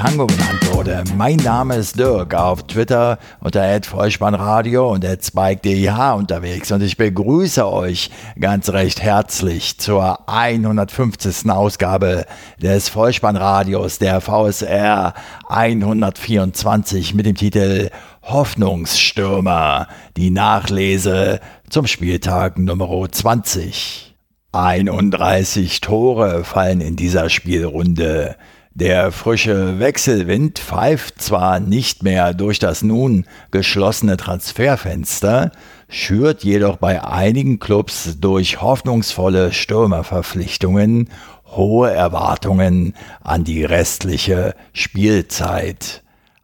Tango 0.00 0.26
genannt 0.26 0.74
wurde. 0.74 1.04
Mein 1.14 1.36
Name 1.36 1.74
ist 1.74 1.98
Dirk, 1.98 2.32
auf 2.32 2.62
Twitter 2.62 3.18
unter 3.40 3.82
Vollspannradio 3.82 4.90
und 4.90 5.04
@spike_deh 5.04 6.14
unterwegs 6.14 6.72
und 6.72 6.82
ich 6.82 6.96
begrüße 6.96 7.70
euch 7.70 8.10
ganz 8.40 8.70
recht 8.70 9.02
herzlich 9.02 9.76
zur 9.76 10.26
150. 10.26 11.50
Ausgabe 11.50 12.24
des 12.62 12.88
Vollspannradios 12.88 13.98
der 13.98 14.22
VSR 14.22 15.12
124 15.50 17.12
mit 17.12 17.26
dem 17.26 17.36
Titel 17.36 17.90
Hoffnungsstürmer, 18.22 19.86
die 20.16 20.30
Nachlese 20.30 21.40
zum 21.68 21.86
Spieltag 21.86 22.58
Nummer 22.58 23.06
20. 23.10 24.16
31 24.52 25.82
Tore 25.82 26.42
fallen 26.44 26.80
in 26.80 26.96
dieser 26.96 27.28
Spielrunde. 27.28 28.36
Der 28.72 29.10
frische 29.10 29.80
Wechselwind 29.80 30.60
pfeift 30.60 31.20
zwar 31.20 31.58
nicht 31.58 32.04
mehr 32.04 32.34
durch 32.34 32.60
das 32.60 32.82
nun 32.82 33.26
geschlossene 33.50 34.16
Transferfenster, 34.16 35.50
schürt 35.88 36.44
jedoch 36.44 36.76
bei 36.76 37.02
einigen 37.04 37.58
Clubs 37.58 38.18
durch 38.20 38.60
hoffnungsvolle 38.60 39.52
Stürmerverpflichtungen 39.52 41.08
hohe 41.46 41.90
Erwartungen 41.90 42.94
an 43.22 43.42
die 43.42 43.64
restliche 43.64 44.54
Spielzeit. 44.72 46.02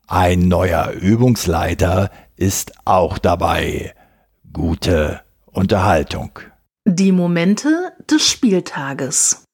Ein 0.09 0.49
neuer 0.49 0.91
Übungsleiter 0.91 2.11
ist 2.37 2.73
auch 2.85 3.19
dabei. 3.19 3.95
Gute 4.53 5.21
Unterhaltung. 5.47 6.39
Die 6.85 7.13
Momente 7.13 7.93
des 8.11 8.29
Spieltages. 8.29 9.46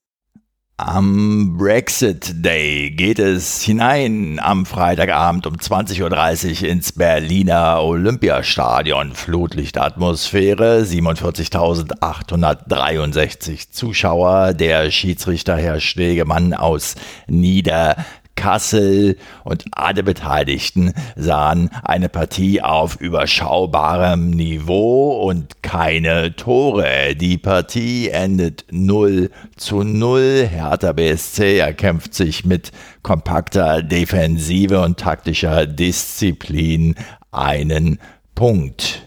Am 0.78 1.59
Brexit 1.59 2.45
Day 2.45 2.91
geht 2.91 3.19
es 3.19 3.62
hinein 3.62 4.39
am 4.42 4.65
Freitagabend 4.67 5.47
um 5.47 5.56
20.30 5.56 6.62
Uhr 6.62 6.69
ins 6.69 6.92
Berliner 6.92 7.83
Olympiastadion. 7.83 9.12
Flutlichtatmosphäre, 9.12 10.81
47.863 10.81 13.70
Zuschauer. 13.70 14.55
Der 14.55 14.91
Schiedsrichter 14.91 15.56
Herr 15.56 15.79
Stegemann 15.79 16.55
aus 16.55 16.97
Nieder 17.29 17.97
Kassel 18.34 19.16
und 19.44 19.64
alle 19.72 20.02
Beteiligten 20.02 20.92
sahen 21.16 21.70
eine 21.83 22.08
Partie 22.08 22.61
auf 22.62 23.00
überschaubarem 23.00 24.30
Niveau 24.30 25.22
und 25.28 25.62
keine 25.62 26.34
Tore. 26.36 27.14
Die 27.14 27.39
Partie 27.39 28.08
endet 28.08 28.64
0 28.70 29.30
zu 29.56 29.83
0. 29.83 30.48
Hertha 30.50 30.92
BSC 30.92 31.58
erkämpft 31.58 32.14
sich 32.14 32.44
mit 32.44 32.72
kompakter 33.02 33.83
Defensive 33.83 34.80
und 34.80 34.98
taktischer 34.98 35.67
Disziplin 35.67 36.94
einen 37.30 37.98
Punkt. 38.34 39.02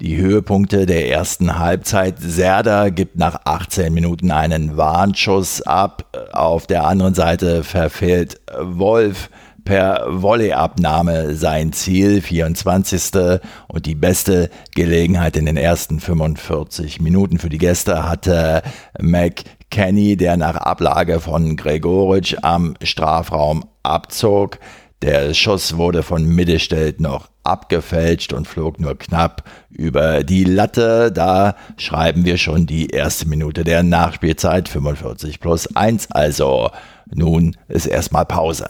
Die 0.00 0.16
Höhepunkte 0.16 0.86
der 0.86 1.08
ersten 1.08 1.58
Halbzeit. 1.58 2.16
Serda 2.18 2.88
gibt 2.88 3.16
nach 3.16 3.42
18 3.44 3.94
Minuten 3.94 4.32
einen 4.32 4.76
Warnschuss 4.76 5.62
ab. 5.62 6.04
Auf 6.34 6.66
der 6.66 6.84
anderen 6.84 7.14
Seite 7.14 7.62
verfehlt 7.62 8.40
Wolf 8.60 9.30
per 9.64 10.04
Volleyabnahme 10.08 11.34
sein 11.34 11.72
Ziel, 11.72 12.20
24. 12.20 13.12
Und 13.68 13.86
die 13.86 13.94
beste 13.94 14.50
Gelegenheit 14.74 15.36
in 15.36 15.46
den 15.46 15.56
ersten 15.56 16.00
45 16.00 17.00
Minuten 17.00 17.38
für 17.38 17.48
die 17.48 17.58
Gäste 17.58 18.08
hatte 18.08 18.62
McKenny, 19.00 20.16
der 20.16 20.36
nach 20.36 20.56
Ablage 20.56 21.20
von 21.20 21.56
Gregoritsch 21.56 22.36
am 22.42 22.74
Strafraum 22.82 23.64
abzog. 23.82 24.58
Der 25.04 25.34
Schuss 25.34 25.76
wurde 25.76 26.02
von 26.02 26.24
Mittelstädt 26.24 26.98
noch 26.98 27.28
abgefälscht 27.42 28.32
und 28.32 28.48
flog 28.48 28.80
nur 28.80 28.96
knapp 28.96 29.44
über 29.68 30.24
die 30.24 30.44
Latte. 30.44 31.12
Da 31.12 31.56
schreiben 31.76 32.24
wir 32.24 32.38
schon 32.38 32.64
die 32.64 32.86
erste 32.86 33.28
Minute 33.28 33.64
der 33.64 33.82
Nachspielzeit, 33.82 34.66
45 34.66 35.40
plus 35.40 35.76
1 35.76 36.10
also. 36.10 36.70
Nun 37.14 37.54
ist 37.68 37.84
erstmal 37.84 38.24
Pause. 38.24 38.66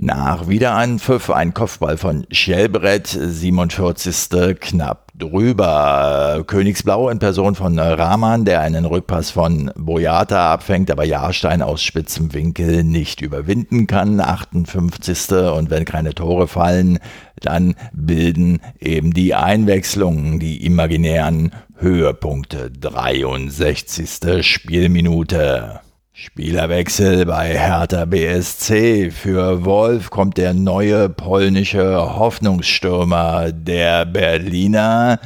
Nach 0.00 0.46
Wiederanpfiff 0.48 1.28
ein 1.28 1.54
Kopfball 1.54 1.98
von 1.98 2.24
Schellbrett, 2.30 3.08
47. 3.08 4.56
knapp 4.60 5.08
drüber. 5.18 6.44
Königsblau 6.46 7.08
in 7.08 7.18
Person 7.18 7.56
von 7.56 7.76
Rahman, 7.76 8.44
der 8.44 8.60
einen 8.60 8.84
Rückpass 8.84 9.32
von 9.32 9.72
Boyata 9.74 10.52
abfängt, 10.52 10.92
aber 10.92 11.02
Jahrstein 11.02 11.62
aus 11.62 11.82
spitzem 11.82 12.32
Winkel 12.32 12.84
nicht 12.84 13.22
überwinden 13.22 13.88
kann. 13.88 14.20
58. 14.20 15.32
Und 15.52 15.70
wenn 15.70 15.84
keine 15.84 16.14
Tore 16.14 16.46
fallen, 16.46 17.00
dann 17.40 17.74
bilden 17.92 18.60
eben 18.78 19.12
die 19.12 19.34
Einwechslungen 19.34 20.38
die 20.38 20.64
imaginären 20.64 21.50
Höhepunkte. 21.76 22.70
63. 22.70 24.46
Spielminute. 24.46 25.80
Spielerwechsel 26.20 27.26
bei 27.26 27.56
Hertha 27.56 28.04
BSC. 28.04 29.12
Für 29.12 29.64
Wolf 29.64 30.10
kommt 30.10 30.36
der 30.36 30.52
neue 30.52 31.08
polnische 31.08 32.18
Hoffnungsstürmer 32.18 33.52
der 33.52 34.04
Berliner 34.04 35.20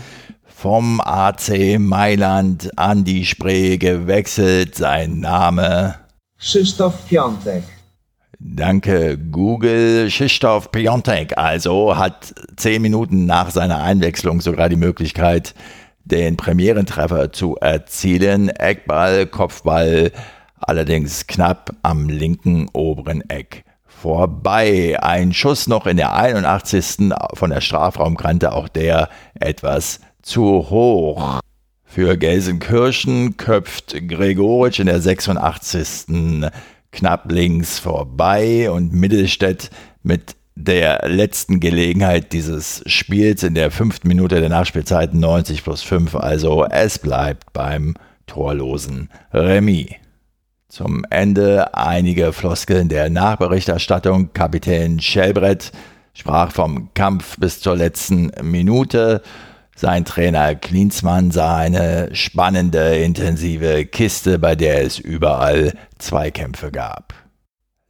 vom 0.44 1.00
AC 1.00 1.78
Mailand 1.78 2.78
an 2.78 3.04
die 3.04 3.25
Spree 3.25 3.78
gewechselt. 3.78 4.75
Sein 4.75 5.20
Name 5.20 5.94
Krzysztof 6.38 7.08
Piątek. 7.08 7.62
Danke 8.38 9.16
Google. 9.16 10.08
Krzysztof 10.10 10.70
Piątek 10.72 11.38
also 11.38 11.97
hat 11.97 12.34
zehn 12.56 12.82
Minuten 12.82 13.25
nach 13.25 13.50
seiner 13.50 13.82
Einwechslung 13.82 14.42
sogar 14.42 14.69
die 14.69 14.76
Möglichkeit, 14.76 15.54
den 16.04 16.36
Premierentreffer 16.36 17.32
zu 17.32 17.56
erzielen. 17.56 18.50
Eckball, 18.50 19.25
Kopfball, 19.25 20.12
allerdings 20.69 21.27
knapp 21.27 21.75
am 21.83 22.09
linken 22.09 22.69
oberen 22.73 23.28
Eck 23.28 23.65
vorbei. 23.87 24.99
Ein 25.00 25.33
Schuss 25.33 25.69
noch 25.69 25.87
in 25.87 25.97
der 25.97 26.15
81. 26.15 27.12
von 27.34 27.50
der 27.50 27.61
Strafraumkante, 27.61 28.53
auch 28.53 28.69
der 28.69 29.09
etwas 29.34 30.00
zu 30.23 30.71
hoch. 30.71 31.41
Für 31.84 32.17
Gelsenkirchen 32.17 33.37
köpft 33.37 33.95
Gregoritsch 34.09 34.81
in 34.81 34.87
der 34.87 35.00
86. 35.00 36.06
knapp 36.91 37.31
links 37.31 37.79
vorbei 37.79 38.71
und 38.71 38.93
Mittelstädt 38.93 39.71
mit 40.03 40.37
der 40.55 41.09
letzten 41.09 41.61
Gelegenheit 41.61 42.33
dieses 42.33 42.83
Spiels 42.87 43.43
in 43.43 43.55
der 43.55 43.71
fünften 43.71 44.09
Minute 44.09 44.41
der 44.41 44.49
Nachspielzeit 44.49 45.15
90 45.15 45.65
plus 45.65 45.83
5. 45.83 46.17
Also 46.17 46.65
es 46.65 46.99
bleibt 46.99 47.53
beim 47.53 47.94
torlosen 48.27 49.11
Remis. 49.33 50.01
Zum 50.72 51.05
Ende 51.10 51.75
einige 51.75 52.33
Floskeln 52.33 52.88
der 52.88 53.10
Nachberichterstattung. 53.10 54.33
Kapitän 54.33 55.00
Schellbrett 55.00 55.71
sprach 56.15 56.50
vom 56.50 56.88
Kampf 56.94 57.37
bis 57.38 57.60
zur 57.60 57.77
letzten 57.77 58.33
Minute. 58.41 59.21
Sein 59.77 60.06
Trainer 60.06 60.55
Klinsmann 60.55 61.31
sah 61.31 61.59
eine 61.59 62.09
spannende, 62.15 62.97
intensive 62.97 63.84
Kiste, 63.84 64.38
bei 64.38 64.56
der 64.56 64.82
es 64.82 64.99
überall 64.99 65.75
Zweikämpfe 65.99 66.70
gab. 66.70 67.21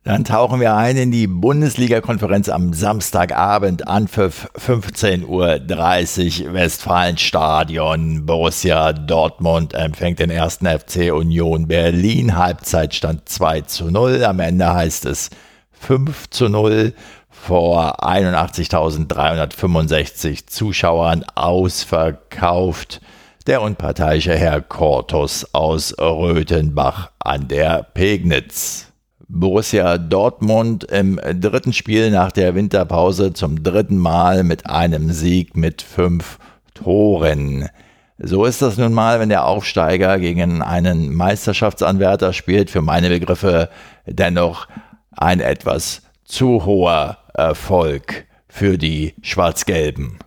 Dann 0.04 0.24
tauchen 0.24 0.58
wir 0.58 0.74
ein 0.74 0.96
in 0.96 1.12
die 1.12 1.28
Bundesliga-Konferenz 1.28 2.48
am 2.48 2.72
Samstagabend, 2.72 3.86
Anpfiff 3.86 4.48
15.30 4.58 6.46
Uhr, 6.46 6.54
Westfalenstadion. 6.54 8.26
Borussia 8.26 8.94
Dortmund 8.94 9.74
empfängt 9.74 10.18
den 10.18 10.30
ersten 10.30 10.66
FC 10.66 11.12
Union 11.12 11.68
Berlin. 11.68 12.36
Halbzeitstand 12.36 13.28
2 13.28 13.60
zu 13.60 13.92
0. 13.92 14.24
Am 14.24 14.40
Ende 14.40 14.74
heißt 14.74 15.06
es 15.06 15.30
5 15.70 16.30
zu 16.30 16.48
0 16.48 16.94
vor 17.30 18.04
81.365 18.04 20.48
Zuschauern 20.48 21.22
ausverkauft. 21.36 23.00
Der 23.46 23.62
unparteiische 23.62 24.34
Herr 24.34 24.62
Kortus 24.62 25.54
aus 25.54 25.96
Röthenbach 25.96 27.12
an 27.20 27.46
der 27.46 27.84
Pegnitz. 27.84 28.91
Borussia 29.34 29.96
Dortmund 29.96 30.84
im 30.84 31.18
dritten 31.40 31.72
Spiel 31.72 32.10
nach 32.10 32.32
der 32.32 32.54
Winterpause 32.54 33.32
zum 33.32 33.62
dritten 33.62 33.96
Mal 33.96 34.44
mit 34.44 34.66
einem 34.66 35.10
Sieg 35.10 35.56
mit 35.56 35.80
fünf 35.80 36.38
Toren. 36.74 37.70
So 38.18 38.44
ist 38.44 38.60
das 38.60 38.76
nun 38.76 38.92
mal, 38.92 39.20
wenn 39.20 39.30
der 39.30 39.46
Aufsteiger 39.46 40.18
gegen 40.18 40.60
einen 40.60 41.14
Meisterschaftsanwärter 41.14 42.34
spielt. 42.34 42.68
Für 42.68 42.82
meine 42.82 43.08
Begriffe 43.08 43.70
dennoch 44.06 44.68
ein 45.12 45.40
etwas 45.40 46.02
zu 46.26 46.66
hoher 46.66 47.16
Erfolg 47.32 48.26
für 48.48 48.76
die 48.76 49.14
Schwarz-Gelben. 49.22 50.18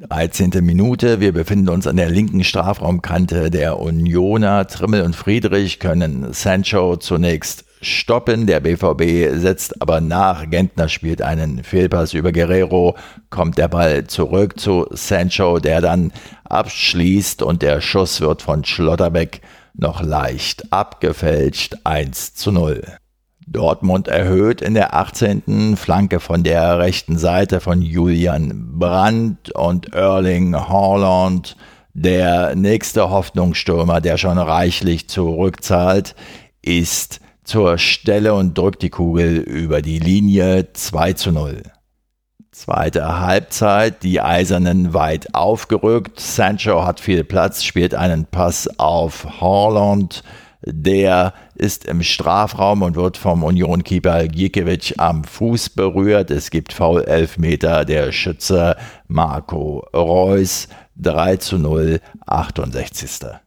13. 0.00 0.50
Minute, 0.60 1.20
wir 1.20 1.32
befinden 1.32 1.70
uns 1.70 1.86
an 1.86 1.96
der 1.96 2.10
linken 2.10 2.44
Strafraumkante 2.44 3.50
der 3.50 3.80
Unioner. 3.80 4.66
Trimmel 4.66 5.04
und 5.04 5.16
Friedrich 5.16 5.78
können 5.80 6.34
Sancho 6.34 6.98
zunächst 6.98 7.64
stoppen. 7.80 8.46
Der 8.46 8.60
BVB 8.60 9.38
setzt 9.38 9.80
aber 9.80 10.00
nach. 10.00 10.48
Gentner 10.48 10.88
spielt 10.88 11.22
einen 11.22 11.64
Fehlpass 11.64 12.14
über 12.14 12.32
Guerrero, 12.32 12.96
kommt 13.30 13.58
der 13.58 13.68
Ball 13.68 14.06
zurück 14.06 14.58
zu 14.58 14.86
Sancho, 14.90 15.58
der 15.58 15.80
dann 15.80 16.12
abschließt 16.44 17.42
und 17.42 17.62
der 17.62 17.80
Schuss 17.80 18.20
wird 18.20 18.42
von 18.42 18.64
Schlotterbeck 18.64 19.40
noch 19.74 20.02
leicht 20.02 20.72
abgefälscht 20.72 21.76
1 21.84 22.34
zu 22.34 22.52
0. 22.52 22.82
Dortmund 23.46 24.06
erhöht 24.06 24.62
in 24.62 24.74
der 24.74 24.94
18. 24.94 25.76
Flanke 25.76 26.20
von 26.20 26.44
der 26.44 26.78
rechten 26.78 27.18
Seite 27.18 27.60
von 27.60 27.82
Julian 27.82 28.78
Brandt 28.78 29.50
und 29.50 29.92
Erling 29.92 30.54
Haaland, 30.54 31.56
der 31.92 32.54
nächste 32.54 33.10
Hoffnungsstürmer, 33.10 34.00
der 34.00 34.18
schon 34.18 34.38
reichlich 34.38 35.08
zurückzahlt, 35.08 36.14
ist 36.62 37.20
zur 37.50 37.78
Stelle 37.78 38.34
und 38.34 38.56
drückt 38.56 38.80
die 38.80 38.90
Kugel 38.90 39.38
über 39.38 39.82
die 39.82 39.98
Linie 39.98 40.72
2 40.72 41.14
zu 41.14 41.32
0. 41.32 41.64
Zweite 42.52 43.18
Halbzeit, 43.18 44.04
die 44.04 44.20
Eisernen 44.20 44.94
weit 44.94 45.34
aufgerückt. 45.34 46.20
Sancho 46.20 46.84
hat 46.84 47.00
viel 47.00 47.24
Platz, 47.24 47.64
spielt 47.64 47.92
einen 47.96 48.24
Pass 48.26 48.68
auf 48.78 49.40
Haaland 49.40 50.22
der 50.62 51.32
ist 51.54 51.86
im 51.86 52.02
Strafraum 52.02 52.82
und 52.82 52.94
wird 52.94 53.16
vom 53.16 53.42
Union-Keeper 53.42 54.28
Gikiewicz 54.28 54.92
am 54.98 55.24
Fuß 55.24 55.70
berührt. 55.70 56.30
Es 56.30 56.50
gibt 56.50 56.74
Foul 56.74 57.02
Elfmeter 57.04 57.86
der 57.86 58.12
Schütze 58.12 58.76
Marco 59.08 59.78
Reus 59.94 60.68
3 60.96 61.38
zu 61.38 61.58
0, 61.58 62.00
68. 62.26 63.40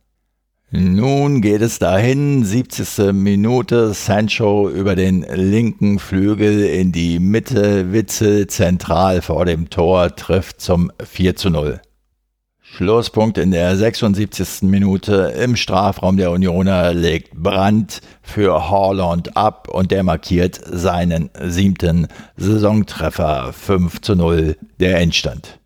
Nun 0.76 1.42
geht 1.42 1.62
es 1.62 1.78
dahin, 1.78 2.44
70. 2.44 3.14
Minute, 3.14 3.94
Sancho 3.94 4.68
über 4.68 4.96
den 4.96 5.22
linken 5.22 6.00
Flügel 6.00 6.64
in 6.64 6.92
die 6.92 7.20
Mitte, 7.20 7.94
Witzel 7.94 8.48
zentral 8.48 9.22
vor 9.22 9.46
dem 9.46 9.70
Tor 9.70 10.16
trifft 10.16 10.62
zum 10.62 10.92
4 11.00 11.36
zu 11.36 11.52
0. 11.52 11.80
Schlusspunkt 12.60 13.38
in 13.38 13.52
der 13.52 13.76
76. 13.76 14.64
Minute 14.64 15.36
im 15.40 15.56
Strafraum 15.58 16.18
der 16.18 16.32
Unioner 16.32 16.92
legt 16.96 17.36
Brandt 17.36 18.02
für 18.24 18.68
Haaland 18.72 19.38
ab 19.38 19.68
und 19.70 19.92
der 19.92 20.02
markiert 20.02 20.60
seinen 20.66 21.30
siebten 21.40 22.08
Saisontreffer 22.36 23.54
5 23.54 24.02
zu 24.02 24.16
0 24.16 24.58
der 24.80 25.00
Endstand. 25.00 25.60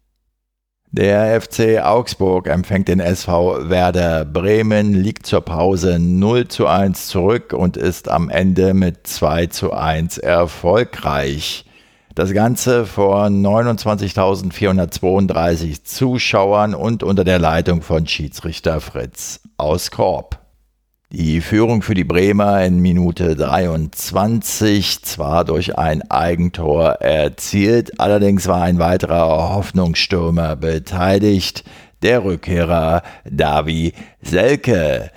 Der 0.91 1.41
FC 1.41 1.81
Augsburg 1.83 2.47
empfängt 2.47 2.87
den 2.87 3.01
SV 3.01 3.69
Werder 3.69 4.23
Bremen, 4.23 4.93
liegt 4.93 5.25
zur 5.25 5.41
Pause 5.41 5.99
0 5.99 6.47
zu 6.47 6.65
1 6.65 7.07
zurück 7.07 7.51
und 7.51 7.75
ist 7.75 8.07
am 8.07 8.29
Ende 8.29 8.73
mit 8.73 9.05
2 9.05 9.47
zu 9.47 9.73
1 9.73 10.17
erfolgreich. 10.17 11.65
Das 12.15 12.33
Ganze 12.33 12.85
vor 12.85 13.25
29.432 13.25 15.83
Zuschauern 15.83 16.73
und 16.73 17.03
unter 17.03 17.25
der 17.25 17.39
Leitung 17.39 17.81
von 17.81 18.07
Schiedsrichter 18.07 18.79
Fritz 18.79 19.41
aus 19.57 19.91
Korb. 19.91 20.39
Die 21.09 21.39
Führung 21.39 21.83
für 21.83 21.93
die 21.93 22.03
Bremer 22.03 22.65
in 22.65 22.81
Minute 22.81 23.37
23 23.37 25.03
zwar 25.03 25.45
durch 25.45 25.77
ein 25.77 26.01
Eigentor 26.11 26.95
erzielt, 26.99 27.97
allerdings 27.97 28.45
war 28.49 28.63
ein 28.63 28.77
weiterer 28.77 29.55
Hoffnungsstürmer 29.55 30.57
beteiligt, 30.57 31.63
der 32.01 32.25
Rückkehrer 32.25 33.03
Davi 33.23 33.93
Selke. 34.21 35.11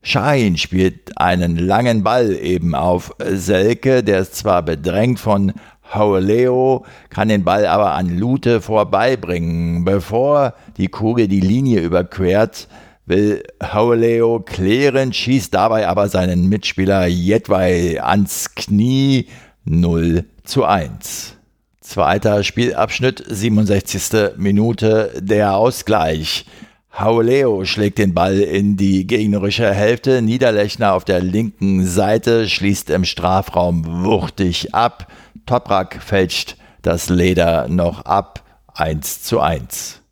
Schein 0.00 0.56
spielt 0.56 1.18
einen 1.18 1.58
langen 1.58 2.02
Ball 2.04 2.32
eben 2.32 2.74
auf 2.74 3.14
Selke, 3.22 4.02
der 4.02 4.20
ist 4.20 4.36
zwar 4.36 4.62
bedrängt 4.62 5.20
von 5.20 5.52
Hauleo 5.92 6.86
kann 7.10 7.28
den 7.28 7.44
Ball 7.44 7.66
aber 7.66 7.92
an 7.92 8.08
Lute 8.08 8.62
vorbeibringen. 8.62 9.84
Bevor 9.84 10.54
die 10.78 10.88
Kugel 10.88 11.28
die 11.28 11.40
Linie 11.40 11.80
überquert, 11.80 12.66
will 13.06 13.42
Hauleo 13.62 14.40
klären, 14.40 15.12
schießt 15.12 15.52
dabei 15.54 15.88
aber 15.88 16.08
seinen 16.08 16.48
Mitspieler 16.48 17.06
Jedwai 17.06 18.02
ans 18.02 18.54
Knie 18.54 19.28
0 19.64 20.24
zu 20.44 20.64
1. 20.64 21.36
Zweiter 21.80 22.44
Spielabschnitt, 22.44 23.22
67. 23.28 24.36
Minute, 24.36 25.12
der 25.20 25.56
Ausgleich. 25.56 26.46
Hauleo 26.98 27.64
schlägt 27.64 27.98
den 27.98 28.14
Ball 28.14 28.38
in 28.38 28.76
die 28.76 29.06
gegnerische 29.06 29.72
Hälfte. 29.72 30.22
Niederlechner 30.22 30.94
auf 30.94 31.04
der 31.04 31.20
linken 31.20 31.84
Seite 31.84 32.48
schließt 32.48 32.88
im 32.90 33.04
Strafraum 33.04 34.04
wuchtig 34.04 34.74
ab. 34.74 35.10
Toprak 35.44 36.00
fälscht 36.02 36.56
das 36.82 37.08
Leder 37.08 37.68
noch 37.68 38.04
ab 38.04 38.44
1 38.74 39.22
zu 39.22 39.40
1. 39.40 40.03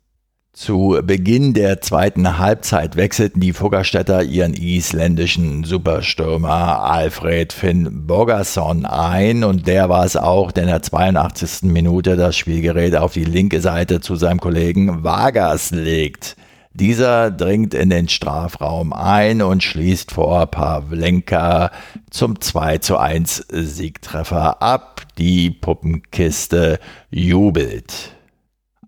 Zu 0.55 0.99
Beginn 1.03 1.55
der 1.55 1.81
zweiten 1.81 2.37
Halbzeit 2.37 2.95
wechselten 2.95 3.39
die 3.39 3.53
Fuggerstädter 3.53 4.21
ihren 4.21 4.53
isländischen 4.53 5.63
Superstürmer 5.63 6.83
Alfred 6.83 7.51
Finn 7.51 8.05
Bogason 8.05 8.85
ein 8.85 9.43
und 9.43 9.65
der 9.65 9.89
war 9.89 10.05
es 10.05 10.15
auch, 10.15 10.51
der 10.51 10.65
in 10.65 10.69
der 10.69 10.83
82. 10.83 11.63
Minute 11.63 12.17
das 12.17 12.37
Spielgerät 12.37 12.95
auf 12.95 13.13
die 13.13 13.23
linke 13.23 13.61
Seite 13.61 13.99
zu 13.99 14.15
seinem 14.15 14.39
Kollegen 14.39 15.03
Vargas 15.03 15.71
legt. 15.71 16.35
Dieser 16.73 17.31
dringt 17.31 17.73
in 17.73 17.89
den 17.89 18.07
Strafraum 18.07 18.93
ein 18.93 19.41
und 19.41 19.63
schließt 19.63 20.11
vor 20.11 20.45
Pavlenka 20.45 21.71
zum 22.11 22.39
2 22.39 22.77
zu 22.77 22.97
1 22.99 23.47
Siegtreffer 23.49 24.61
ab. 24.61 25.01
Die 25.17 25.49
Puppenkiste 25.49 26.79
jubelt. 27.09 28.13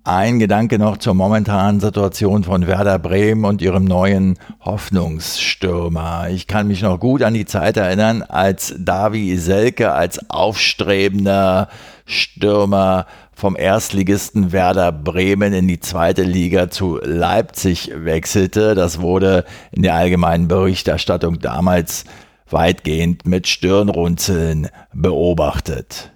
Ein 0.07 0.37
Gedanke 0.37 0.77
noch 0.77 0.97
zur 0.97 1.15
momentanen 1.15 1.79
Situation 1.79 2.43
von 2.43 2.67
Werder 2.67 2.99
Bremen 2.99 3.43
und 3.43 3.59
ihrem 3.59 3.85
neuen 3.85 4.37
Hoffnungsstürmer. 4.63 6.27
Ich 6.29 6.45
kann 6.45 6.67
mich 6.67 6.83
noch 6.83 6.99
gut 6.99 7.23
an 7.23 7.33
die 7.33 7.47
Zeit 7.47 7.75
erinnern, 7.75 8.21
als 8.21 8.75
Davi 8.77 9.35
Selke 9.37 9.93
als 9.93 10.29
aufstrebender 10.29 11.69
Stürmer 12.05 13.07
vom 13.33 13.55
Erstligisten 13.55 14.51
Werder 14.51 14.91
Bremen 14.91 15.53
in 15.53 15.67
die 15.67 15.79
zweite 15.79 16.21
Liga 16.21 16.69
zu 16.69 16.99
Leipzig 17.01 17.91
wechselte. 17.95 18.75
Das 18.75 19.01
wurde 19.01 19.43
in 19.71 19.81
der 19.81 19.95
allgemeinen 19.95 20.47
Berichterstattung 20.47 21.39
damals 21.39 22.03
weitgehend 22.47 23.25
mit 23.25 23.47
Stirnrunzeln 23.47 24.67
beobachtet. 24.93 26.11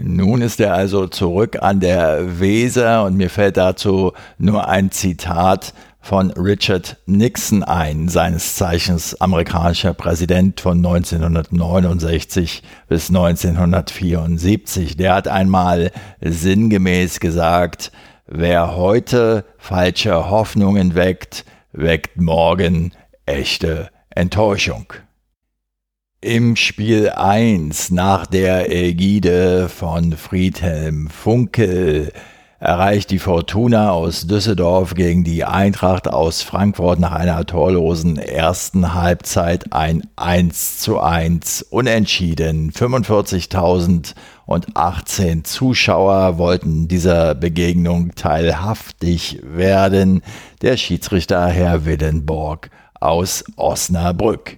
Nun 0.00 0.42
ist 0.42 0.60
er 0.60 0.74
also 0.74 1.08
zurück 1.08 1.58
an 1.60 1.80
der 1.80 2.38
Weser 2.38 3.04
und 3.04 3.16
mir 3.16 3.30
fällt 3.30 3.56
dazu 3.56 4.12
nur 4.38 4.68
ein 4.68 4.92
Zitat 4.92 5.74
von 6.00 6.30
Richard 6.30 6.98
Nixon 7.06 7.64
ein, 7.64 8.08
seines 8.08 8.54
Zeichens 8.54 9.20
amerikanischer 9.20 9.94
Präsident 9.94 10.60
von 10.60 10.78
1969 10.78 12.62
bis 12.88 13.08
1974. 13.08 14.96
Der 14.96 15.14
hat 15.16 15.26
einmal 15.26 15.90
sinngemäß 16.20 17.18
gesagt, 17.18 17.90
wer 18.28 18.76
heute 18.76 19.44
falsche 19.58 20.30
Hoffnungen 20.30 20.94
weckt, 20.94 21.44
weckt 21.72 22.20
morgen 22.20 22.92
echte 23.26 23.90
Enttäuschung. 24.10 24.92
Im 26.20 26.56
Spiel 26.56 27.10
1 27.10 27.92
nach 27.92 28.26
der 28.26 28.74
Ägide 28.74 29.68
von 29.68 30.14
Friedhelm 30.14 31.10
Funkel 31.10 32.12
erreicht 32.58 33.12
die 33.12 33.20
Fortuna 33.20 33.92
aus 33.92 34.26
Düsseldorf 34.26 34.96
gegen 34.96 35.22
die 35.22 35.44
Eintracht 35.44 36.08
aus 36.08 36.42
Frankfurt 36.42 36.98
nach 36.98 37.12
einer 37.12 37.46
torlosen 37.46 38.18
ersten 38.18 38.94
Halbzeit 38.94 39.72
ein 39.72 40.08
1 40.16 40.80
zu 40.80 40.98
1 40.98 41.62
unentschieden. 41.70 42.72
45.018 42.72 45.44
Zuschauer 45.44 46.38
wollten 46.38 46.88
dieser 46.88 47.36
Begegnung 47.36 48.16
teilhaftig 48.16 49.38
werden. 49.44 50.22
Der 50.62 50.76
Schiedsrichter 50.76 51.46
Herr 51.46 51.84
Willenborg 51.84 52.70
aus 52.98 53.44
Osnabrück. 53.54 54.57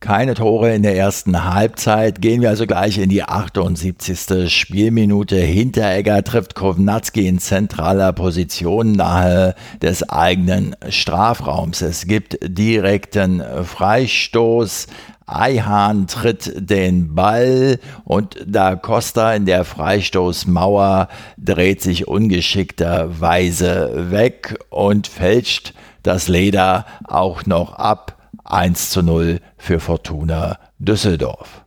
Keine 0.00 0.32
Tore 0.32 0.74
in 0.74 0.82
der 0.82 0.96
ersten 0.96 1.52
Halbzeit. 1.52 2.22
Gehen 2.22 2.40
wir 2.40 2.48
also 2.48 2.66
gleich 2.66 2.96
in 2.96 3.10
die 3.10 3.22
78. 3.22 4.50
Spielminute. 4.50 5.36
Hinteregger 5.36 6.24
trifft 6.24 6.54
Kovnatski 6.54 7.28
in 7.28 7.38
zentraler 7.38 8.14
Position 8.14 8.92
nahe 8.92 9.54
des 9.82 10.08
eigenen 10.08 10.74
Strafraums. 10.88 11.82
Es 11.82 12.06
gibt 12.06 12.38
direkten 12.42 13.42
Freistoß. 13.62 14.86
Eihahn 15.26 16.06
tritt 16.06 16.50
den 16.56 17.14
Ball 17.14 17.78
und 18.04 18.38
da 18.46 18.76
Costa 18.76 19.34
in 19.34 19.44
der 19.44 19.64
Freistoßmauer 19.64 21.08
dreht 21.36 21.82
sich 21.82 22.08
ungeschickterweise 22.08 24.10
weg 24.10 24.58
und 24.70 25.08
fälscht 25.08 25.74
das 26.02 26.28
Leder 26.28 26.86
auch 27.04 27.44
noch 27.44 27.74
ab 27.74 28.16
1 28.50 28.90
zu 28.90 29.02
0 29.02 29.40
für 29.56 29.80
Fortuna 29.80 30.58
Düsseldorf. 30.78 31.64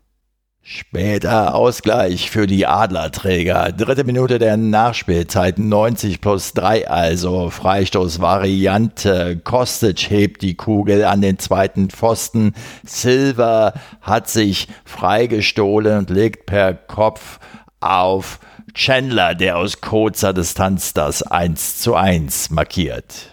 Später 0.66 1.56
Ausgleich 1.56 2.30
für 2.30 2.48
die 2.48 2.66
Adlerträger. 2.66 3.74
Dritte 3.74 4.06
Minute 4.06 4.40
der 4.40 4.56
Nachspielzeit, 4.56 5.60
90 5.60 6.22
plus 6.22 6.54
3 6.54 6.90
also. 6.90 7.50
Freistoßvariante. 7.50 9.42
Kostic 9.44 10.10
hebt 10.10 10.42
die 10.42 10.56
Kugel 10.56 11.04
an 11.04 11.20
den 11.20 11.38
zweiten 11.38 11.90
Pfosten. 11.90 12.54
Silver 12.86 13.74
hat 14.00 14.30
sich 14.30 14.70
freigestohlen 14.86 15.98
und 15.98 16.10
legt 16.10 16.46
per 16.46 16.74
Kopf 16.74 17.40
auf 17.82 18.40
Chandler, 18.74 19.36
der 19.36 19.58
aus 19.58 19.82
kurzer 19.82 20.32
Distanz 20.32 20.94
das 20.94 21.24
1 21.24 21.80
zu 21.82 21.96
1 21.96 22.52
markiert. 22.52 23.33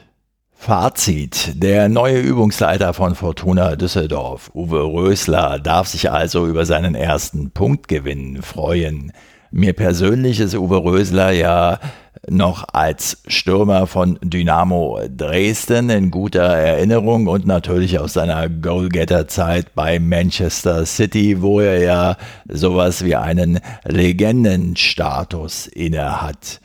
Fazit. 0.62 1.54
Der 1.54 1.88
neue 1.88 2.20
Übungsleiter 2.20 2.92
von 2.92 3.14
Fortuna 3.14 3.76
Düsseldorf, 3.76 4.50
Uwe 4.54 4.82
Rösler, 4.82 5.58
darf 5.58 5.88
sich 5.88 6.10
also 6.10 6.46
über 6.46 6.66
seinen 6.66 6.94
ersten 6.94 7.50
Punktgewinn 7.50 8.42
freuen. 8.42 9.10
Mir 9.50 9.72
persönlich 9.72 10.38
ist 10.38 10.54
Uwe 10.54 10.84
Rösler 10.84 11.30
ja 11.30 11.80
noch 12.28 12.66
als 12.74 13.22
Stürmer 13.26 13.86
von 13.86 14.18
Dynamo 14.22 15.00
Dresden 15.08 15.88
in 15.88 16.10
guter 16.10 16.42
Erinnerung 16.42 17.26
und 17.26 17.46
natürlich 17.46 17.98
aus 17.98 18.12
seiner 18.12 18.50
Goalgetter-Zeit 18.50 19.74
bei 19.74 19.98
Manchester 19.98 20.84
City, 20.84 21.40
wo 21.40 21.60
er 21.60 21.78
ja 21.80 22.16
sowas 22.46 23.02
wie 23.02 23.16
einen 23.16 23.60
Legendenstatus 23.84 25.68
innehat. 25.68 26.59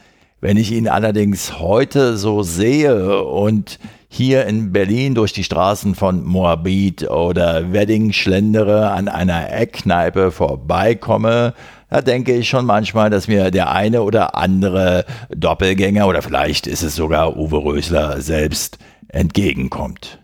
Wenn 0.46 0.58
ich 0.58 0.72
ihn 0.72 0.88
allerdings 0.88 1.60
heute 1.60 2.18
so 2.18 2.44
sehe 2.44 3.24
und 3.24 3.80
hier 4.08 4.46
in 4.46 4.72
Berlin 4.72 5.16
durch 5.16 5.34
die 5.34 5.44
Straßen 5.44 5.96
von 5.96 6.24
Moabit 6.24 7.10
oder 7.10 7.74
Wedding 7.74 8.14
schlendere, 8.14 8.92
an 8.92 9.08
einer 9.08 9.52
Eckkneipe 9.52 10.30
vorbeikomme, 10.30 11.56
da 11.90 12.02
denke 12.02 12.36
ich 12.36 12.48
schon 12.48 12.68
manchmal, 12.68 13.10
dass 13.10 13.28
mir 13.28 13.50
der 13.50 13.72
eine 13.72 14.04
oder 14.04 14.36
andere 14.36 15.06
Doppelgänger 15.36 16.06
oder 16.06 16.22
vielleicht 16.22 16.68
ist 16.68 16.84
es 16.84 16.96
sogar 16.96 17.36
Uwe 17.38 17.64
Rösler 17.64 18.22
selbst 18.22 18.78
entgegenkommt. 19.08 20.20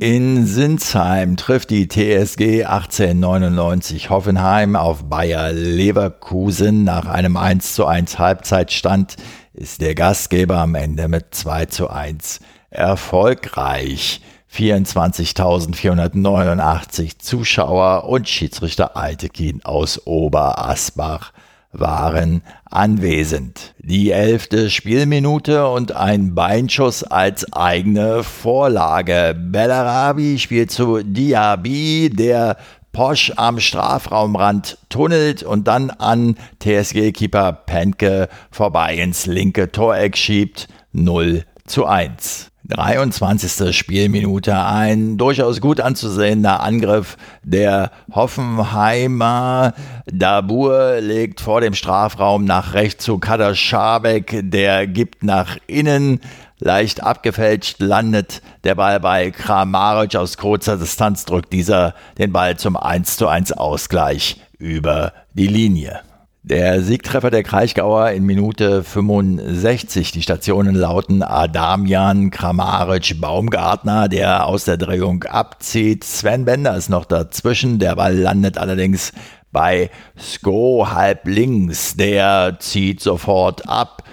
In 0.00 0.46
Sinsheim 0.46 1.36
trifft 1.36 1.70
die 1.70 1.88
TSG 1.88 2.66
1899 2.66 4.10
Hoffenheim 4.10 4.76
auf 4.76 5.10
Bayer 5.10 5.52
Leverkusen. 5.52 6.84
Nach 6.84 7.06
einem 7.06 7.36
1 7.36 7.74
zu 7.74 7.84
1 7.84 8.16
Halbzeitstand 8.16 9.16
ist 9.54 9.80
der 9.80 9.96
Gastgeber 9.96 10.58
am 10.58 10.76
Ende 10.76 11.08
mit 11.08 11.34
2 11.34 11.66
zu 11.66 11.90
1 11.90 12.38
erfolgreich. 12.70 14.20
24.489 14.54 17.18
Zuschauer 17.18 18.08
und 18.08 18.28
Schiedsrichter 18.28 18.96
Altekin 18.96 19.64
aus 19.64 20.06
Oberasbach 20.06 21.32
waren 21.72 22.42
anwesend. 22.64 23.74
Die 23.78 24.10
elfte 24.10 24.70
Spielminute 24.70 25.68
und 25.68 25.92
ein 25.92 26.34
Beinschuss 26.34 27.04
als 27.04 27.52
eigene 27.52 28.22
Vorlage. 28.24 29.36
Bellarabi 29.38 30.38
spielt 30.38 30.70
zu 30.70 31.02
Diaby, 31.02 32.10
der 32.10 32.56
Posch 32.92 33.32
am 33.36 33.60
Strafraumrand 33.60 34.78
tunnelt 34.88 35.42
und 35.42 35.68
dann 35.68 35.90
an 35.90 36.36
TSG-Keeper 36.60 37.52
Penke 37.52 38.28
vorbei 38.50 38.96
ins 38.96 39.26
linke 39.26 39.70
Toreck 39.70 40.16
schiebt. 40.16 40.68
0 40.92 41.44
zu 41.66 41.84
1. 41.84 42.37
23. 42.68 43.74
Spielminute 43.76 44.64
ein 44.64 45.16
durchaus 45.16 45.60
gut 45.60 45.80
anzusehender 45.80 46.60
Angriff 46.60 47.16
der 47.42 47.90
Hoffenheimer. 48.12 49.72
Dabur 50.06 51.00
legt 51.00 51.40
vor 51.40 51.60
dem 51.60 51.74
Strafraum 51.74 52.44
nach 52.44 52.74
rechts 52.74 53.04
zu 53.04 53.18
Kader 53.18 53.54
Schabek, 53.54 54.40
der 54.42 54.86
gibt 54.86 55.22
nach 55.22 55.56
innen. 55.66 56.20
Leicht 56.58 57.02
abgefälscht 57.02 57.80
landet 57.80 58.42
der 58.64 58.74
Ball 58.74 59.00
bei 59.00 59.30
Kramaric 59.30 60.16
aus 60.16 60.36
kurzer 60.36 60.76
Distanz, 60.76 61.24
drückt 61.24 61.52
dieser 61.52 61.94
den 62.18 62.32
Ball 62.32 62.56
zum 62.58 62.76
1 62.76 63.16
zu 63.16 63.28
1 63.28 63.52
Ausgleich 63.52 64.40
über 64.58 65.12
die 65.34 65.46
Linie. 65.46 66.00
Der 66.48 66.80
Siegtreffer 66.80 67.30
der 67.30 67.42
Kraichgauer 67.42 68.12
in 68.12 68.24
Minute 68.24 68.82
65. 68.82 70.12
Die 70.12 70.22
Stationen 70.22 70.74
lauten 70.74 71.22
Adamian, 71.22 72.30
Kramaric, 72.30 73.20
Baumgartner, 73.20 74.08
der 74.08 74.46
aus 74.46 74.64
der 74.64 74.78
Drehung 74.78 75.24
abzieht. 75.24 76.04
Sven 76.04 76.46
Bender 76.46 76.74
ist 76.74 76.88
noch 76.88 77.04
dazwischen. 77.04 77.78
Der 77.78 77.96
Ball 77.96 78.16
landet 78.16 78.56
allerdings 78.56 79.12
bei 79.52 79.90
Sko 80.18 80.90
halb 80.90 81.26
links. 81.26 81.96
Der 81.96 82.56
zieht 82.60 83.02
sofort 83.02 83.68
ab. 83.68 84.04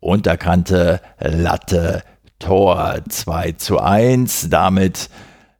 Unterkante, 0.00 1.00
Latte, 1.18 2.02
Tor 2.38 2.98
2 3.08 3.52
zu 3.52 3.80
1. 3.80 4.50
Damit 4.50 5.08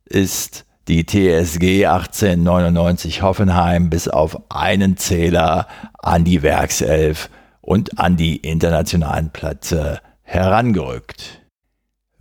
ist 0.05 0.67
die 0.91 1.07
TSG 1.07 1.87
1899 1.87 3.23
Hoffenheim 3.23 3.91
bis 3.91 4.09
auf 4.09 4.37
einen 4.51 4.97
Zähler 4.97 5.69
an 6.01 6.25
die 6.25 6.43
Werkself 6.43 7.31
und 7.61 8.01
an 8.01 8.17
die 8.17 8.37
internationalen 8.37 9.31
Plätze 9.31 10.01
herangerückt. 10.23 11.40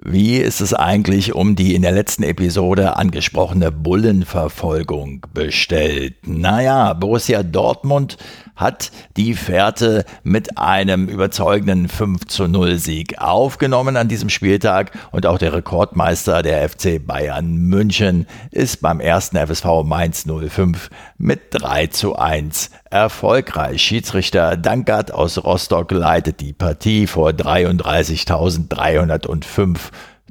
Wie 0.01 0.38
ist 0.38 0.62
es 0.62 0.74
eigentlich 0.74 1.36
um 1.36 1.58
die 1.58 1.75
in 1.75 1.82
der 1.82 1.91
letzten 1.91 2.24
Episode 2.24 2.96
angesprochene 2.96 3.70
Bullenverfolgung 3.70 5.25
bestellt? 5.34 6.15
Naja, 6.25 6.94
Borussia 6.94 7.44
Dortmund 7.44 8.15
hat 8.56 8.91
die 9.18 9.34
Fährte 9.34 10.06
mit 10.24 10.58
einem 10.58 11.08
überzeugenden 11.08 11.89
5 11.89 12.27
zu 12.27 12.48
0 12.48 12.77
Sieg 12.77 13.20
aufgenommen 13.20 13.98
an 13.98 14.08
diesem 14.08 14.29
Spieltag 14.29 14.98
und 15.12 15.25
auch 15.25 15.38
der 15.38 15.51
Rekordmeister 15.51 16.44
der 16.44 16.70
FC 16.70 17.06
Bayern 17.06 17.58
München 17.58 18.25
ist 18.51 18.82
beim 18.82 19.01
ersten 19.01 19.36
FSV 19.36 19.84
Mainz 19.84 20.25
05 20.25 20.89
mit 21.18 21.41
3 21.51 21.88
zu 21.88 22.15
1 22.15 22.70
erfolgreich. 22.89 23.81
Schiedsrichter 23.81 24.58
Dankert 24.58 25.13
aus 25.13 25.41
Rostock 25.43 25.91
leitet 25.91 26.41
die 26.41 26.53
Partie 26.53 27.08
vor 27.08 27.29
33.305 27.29 29.77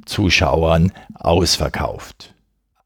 Zuschauern 0.05 0.91
ausverkauft. 1.13 2.33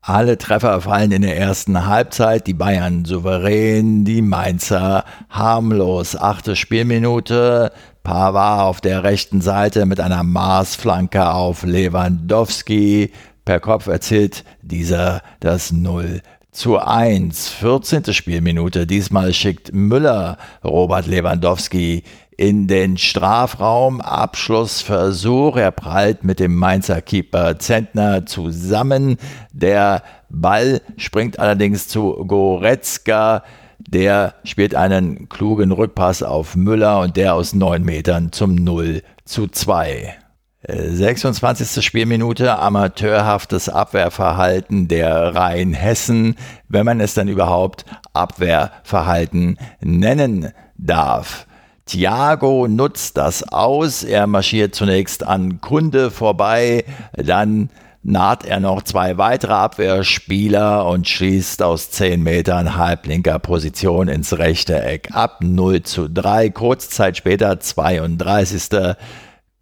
Alle 0.06 0.38
Treffer 0.38 0.82
fallen 0.82 1.13
in 1.13 1.22
der 1.22 1.38
ersten 1.38 1.88
Halbzeit, 1.88 2.46
die 2.46 2.53
Bayern 2.53 3.06
souverän, 3.06 4.03
die 4.03 4.22
Mainzer 4.22 5.06
harmlos. 5.30 6.18
Achte 6.18 6.58
Spielminute, 6.58 7.72
Pavard 8.03 8.68
auf 8.68 8.82
der 8.82 9.03
rechten 9.03 9.39
Seite 9.39 9.86
mit 9.86 10.01
einer 10.01 10.24
Maßflanke 10.24 11.32
auf 11.32 11.63
Lewandowski. 11.63 13.13
Per 13.46 13.62
Kopf 13.62 13.88
erzielt 13.88 14.44
dieser 14.62 15.22
das 15.39 15.72
0 15.72 16.22
zu 16.53 16.77
1. 16.77 17.50
14. 17.50 18.13
Spielminute. 18.13 18.88
Diesmal 18.88 19.33
schickt 19.33 19.74
Müller 19.74 20.38
Robert 20.63 21.07
Lewandowski 21.07 22.03
in 22.38 22.67
den 22.67 22.98
Strafraum. 22.98 24.00
Abschlussversuch. 24.01 25.57
Er 25.57 25.72
prallt 25.72 26.24
mit 26.24 26.39
dem 26.39 26.55
Mainzer 26.55 27.01
Keeper 27.01 27.60
Zentner 27.60 28.25
zusammen. 28.25 29.17
Der 29.51 30.03
Ball 30.29 30.81
springt 30.98 31.39
allerdings 31.39 31.88
zu 31.88 32.24
Goretzka. 32.25 33.43
Der 33.79 34.36
spielt 34.43 34.75
einen 34.75 35.27
klugen 35.29 35.72
Rückpass 35.72 36.24
auf 36.24 36.55
Müller 36.55 37.01
und 37.01 37.17
der 37.17 37.33
aus 37.33 37.53
neun 37.53 37.83
Metern 37.83 38.31
zum 38.31 38.55
0 38.55 39.01
zu 39.25 39.48
2. 39.48 40.23
26. 40.65 41.84
Spielminute, 41.84 42.58
amateurhaftes 42.58 43.67
Abwehrverhalten 43.67 44.88
der 44.88 45.36
Rheinhessen, 45.36 46.36
wenn 46.70 46.86
man 46.86 47.01
es 47.01 47.13
dann 47.13 47.27
überhaupt 47.27 47.84
Abwehrverhalten 48.13 49.58
nennen 49.82 50.53
darf. 50.77 51.48
Thiago 51.86 52.70
nutzt 52.70 53.17
das 53.17 53.43
aus. 53.43 54.03
Er 54.03 54.25
marschiert 54.25 54.74
zunächst 54.74 55.27
an 55.27 55.60
Kunde 55.60 56.12
vorbei, 56.12 56.86
dann 57.13 57.70
naht 58.01 58.46
er 58.46 58.62
noch 58.62 58.84
zwei 58.84 59.17
weitere 59.17 59.53
Abwehrspieler 59.53 60.86
und 60.86 61.08
schießt 61.08 61.62
aus 61.62 61.91
10 61.91 62.22
Metern 62.22 62.77
halblinker 62.77 63.39
Position 63.39 64.08
ins 64.08 64.38
rechte 64.38 64.82
Eck 64.82 65.10
ab. 65.13 65.39
0 65.41 65.84
zu 65.84 66.10
3. 66.10 66.50
Kurze 66.51 66.89
Zeit 66.89 67.17
später, 67.17 67.60
32. 67.60 68.96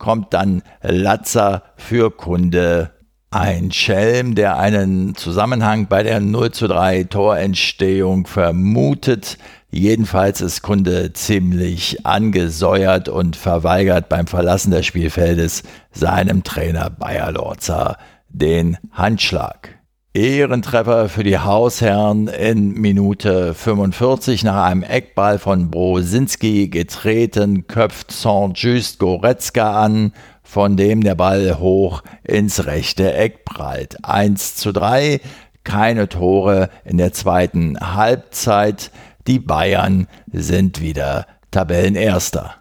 kommt 0.01 0.33
dann 0.33 0.63
Latzer 0.81 1.61
für 1.77 2.09
Kunde. 2.09 2.89
Ein 3.29 3.71
Schelm, 3.71 4.35
der 4.35 4.57
einen 4.57 5.15
Zusammenhang 5.15 5.87
bei 5.87 6.03
der 6.03 6.19
0 6.19 6.51
zu 6.51 6.67
3 6.67 7.03
Torentstehung 7.03 8.27
vermutet. 8.27 9.37
Jedenfalls 9.69 10.41
ist 10.41 10.63
Kunde 10.63 11.13
ziemlich 11.13 12.05
angesäuert 12.05 13.07
und 13.07 13.37
verweigert 13.37 14.09
beim 14.09 14.27
Verlassen 14.27 14.71
des 14.71 14.85
Spielfeldes 14.85 15.63
seinem 15.91 16.43
Trainer 16.43 16.89
Bayer 16.89 17.31
Lorzer 17.31 17.97
den 18.27 18.77
Handschlag. 18.91 19.80
Ehrentreffer 20.13 21.07
für 21.07 21.23
die 21.23 21.39
Hausherren 21.39 22.27
in 22.27 22.73
Minute 22.73 23.53
45 23.53 24.43
nach 24.43 24.65
einem 24.65 24.83
Eckball 24.83 25.39
von 25.39 25.71
Brosinski 25.71 26.67
getreten, 26.67 27.65
köpft 27.67 28.11
Saint-Just 28.11 28.99
Goretzka 28.99 29.81
an, 29.81 30.11
von 30.43 30.75
dem 30.75 31.01
der 31.01 31.15
Ball 31.15 31.59
hoch 31.59 32.03
ins 32.25 32.65
rechte 32.65 33.13
Eck 33.13 33.45
prallt. 33.45 34.03
1 34.03 34.55
zu 34.55 34.73
3, 34.73 35.21
keine 35.63 36.09
Tore 36.09 36.69
in 36.83 36.97
der 36.97 37.13
zweiten 37.13 37.79
Halbzeit. 37.79 38.91
Die 39.27 39.39
Bayern 39.39 40.07
sind 40.33 40.81
wieder 40.81 41.25
Tabellenerster. 41.51 42.60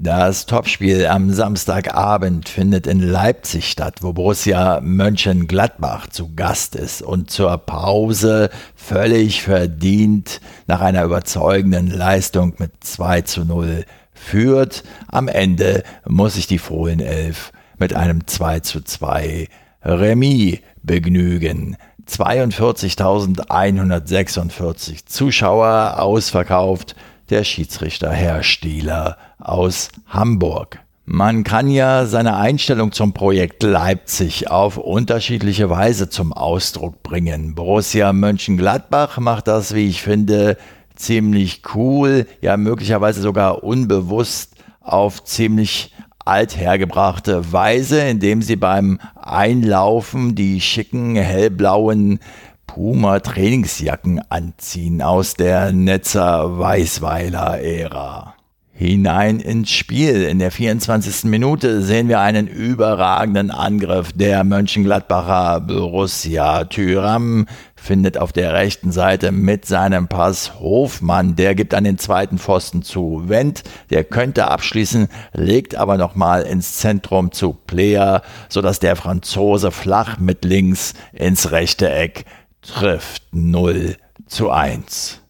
Das 0.00 0.46
Topspiel 0.46 1.06
am 1.06 1.32
Samstagabend 1.32 2.48
findet 2.48 2.86
in 2.86 3.00
Leipzig 3.00 3.68
statt, 3.68 3.96
wo 4.00 4.12
Borussia 4.12 4.80
Mönchengladbach 4.80 6.06
zu 6.06 6.36
Gast 6.36 6.76
ist 6.76 7.02
und 7.02 7.32
zur 7.32 7.58
Pause 7.58 8.48
völlig 8.76 9.42
verdient 9.42 10.40
nach 10.68 10.82
einer 10.82 11.02
überzeugenden 11.02 11.88
Leistung 11.88 12.54
mit 12.58 12.70
2 12.78 13.22
zu 13.22 13.44
0 13.44 13.84
führt. 14.14 14.84
Am 15.08 15.26
Ende 15.26 15.82
muss 16.06 16.34
sich 16.34 16.46
die 16.46 16.58
Fohlenelf 16.58 17.50
mit 17.76 17.92
einem 17.92 18.24
2 18.24 18.60
zu 18.60 18.82
2 18.82 19.48
Remis 19.82 20.58
begnügen. 20.80 21.76
42.146 22.08 25.06
Zuschauer 25.06 25.96
ausverkauft, 25.98 26.94
der 27.30 27.44
Schiedsrichter 27.44 28.10
Herr 28.10 28.42
Stieler 28.42 29.16
aus 29.38 29.90
Hamburg. 30.06 30.80
Man 31.04 31.42
kann 31.42 31.70
ja 31.70 32.04
seine 32.04 32.36
Einstellung 32.36 32.92
zum 32.92 33.14
Projekt 33.14 33.62
Leipzig 33.62 34.50
auf 34.50 34.76
unterschiedliche 34.76 35.70
Weise 35.70 36.10
zum 36.10 36.34
Ausdruck 36.34 37.02
bringen. 37.02 37.54
Borussia 37.54 38.12
Mönchengladbach 38.12 39.18
macht 39.18 39.48
das, 39.48 39.74
wie 39.74 39.88
ich 39.88 40.02
finde, 40.02 40.58
ziemlich 40.96 41.62
cool, 41.74 42.26
ja 42.42 42.56
möglicherweise 42.56 43.22
sogar 43.22 43.64
unbewusst 43.64 44.56
auf 44.80 45.24
ziemlich 45.24 45.94
althergebrachte 46.28 47.52
Weise, 47.52 48.02
indem 48.02 48.42
sie 48.42 48.56
beim 48.56 49.00
Einlaufen 49.14 50.34
die 50.34 50.60
schicken 50.60 51.16
hellblauen 51.16 52.20
Puma 52.68 53.18
Trainingsjacken 53.18 54.20
anziehen 54.28 55.02
aus 55.02 55.34
der 55.34 55.72
Netzer 55.72 56.60
Weißweiler 56.60 57.60
Ära. 57.60 58.34
Hinein 58.78 59.40
ins 59.40 59.72
Spiel. 59.72 60.22
In 60.22 60.38
der 60.38 60.52
24. 60.52 61.24
Minute 61.24 61.82
sehen 61.82 62.06
wir 62.08 62.20
einen 62.20 62.46
überragenden 62.46 63.50
Angriff 63.50 64.12
der 64.12 64.44
Mönchengladbacher 64.44 65.60
Borussia. 65.62 66.62
Thüram 66.66 67.46
findet 67.74 68.18
auf 68.18 68.32
der 68.32 68.52
rechten 68.52 68.92
Seite 68.92 69.32
mit 69.32 69.64
seinem 69.64 70.06
Pass 70.06 70.60
Hofmann. 70.60 71.34
Der 71.34 71.56
gibt 71.56 71.74
an 71.74 71.82
den 71.82 71.98
zweiten 71.98 72.38
Pfosten 72.38 72.82
zu 72.82 73.24
Wendt. 73.26 73.64
Der 73.90 74.04
könnte 74.04 74.46
abschließen, 74.46 75.08
legt 75.32 75.74
aber 75.74 75.96
nochmal 75.96 76.42
ins 76.42 76.76
Zentrum 76.76 77.32
zu 77.32 77.54
Player, 77.66 78.22
sodass 78.48 78.78
der 78.78 78.94
Franzose 78.94 79.72
flach 79.72 80.18
mit 80.18 80.44
links 80.44 80.94
ins 81.12 81.50
rechte 81.50 81.90
Eck 81.90 82.26
trifft 82.62 83.22
0 83.32 83.96
zu 84.26 84.50
1. 84.50 85.20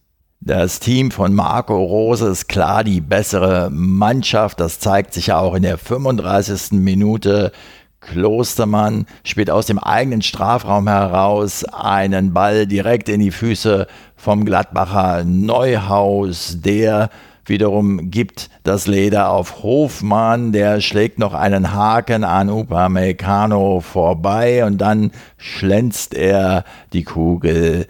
Das 0.40 0.80
Team 0.80 1.10
von 1.10 1.34
Marco 1.34 1.76
Rose 1.76 2.28
ist 2.28 2.48
klar 2.48 2.84
die 2.84 3.00
bessere 3.00 3.70
Mannschaft. 3.70 4.60
Das 4.60 4.78
zeigt 4.78 5.12
sich 5.12 5.26
ja 5.28 5.38
auch 5.38 5.54
in 5.54 5.62
der 5.62 5.78
35. 5.78 6.72
Minute. 6.72 7.52
Klostermann 8.00 9.06
spielt 9.24 9.50
aus 9.50 9.66
dem 9.66 9.78
eigenen 9.78 10.22
Strafraum 10.22 10.88
heraus 10.88 11.64
einen 11.64 12.32
Ball 12.32 12.66
direkt 12.66 13.08
in 13.08 13.20
die 13.20 13.32
Füße 13.32 13.88
vom 14.16 14.44
Gladbacher 14.44 15.24
Neuhaus. 15.24 16.58
Der 16.60 17.10
wiederum 17.48 18.10
gibt 18.10 18.50
das 18.62 18.86
Leder 18.86 19.30
auf 19.30 19.62
Hofmann, 19.62 20.52
der 20.52 20.80
schlägt 20.80 21.18
noch 21.18 21.34
einen 21.34 21.72
Haken 21.72 22.24
an 22.24 22.50
Upamecano 22.50 23.80
vorbei 23.80 24.64
und 24.64 24.78
dann 24.78 25.10
schlänzt 25.36 26.14
er 26.14 26.64
die 26.92 27.04
Kugel 27.04 27.86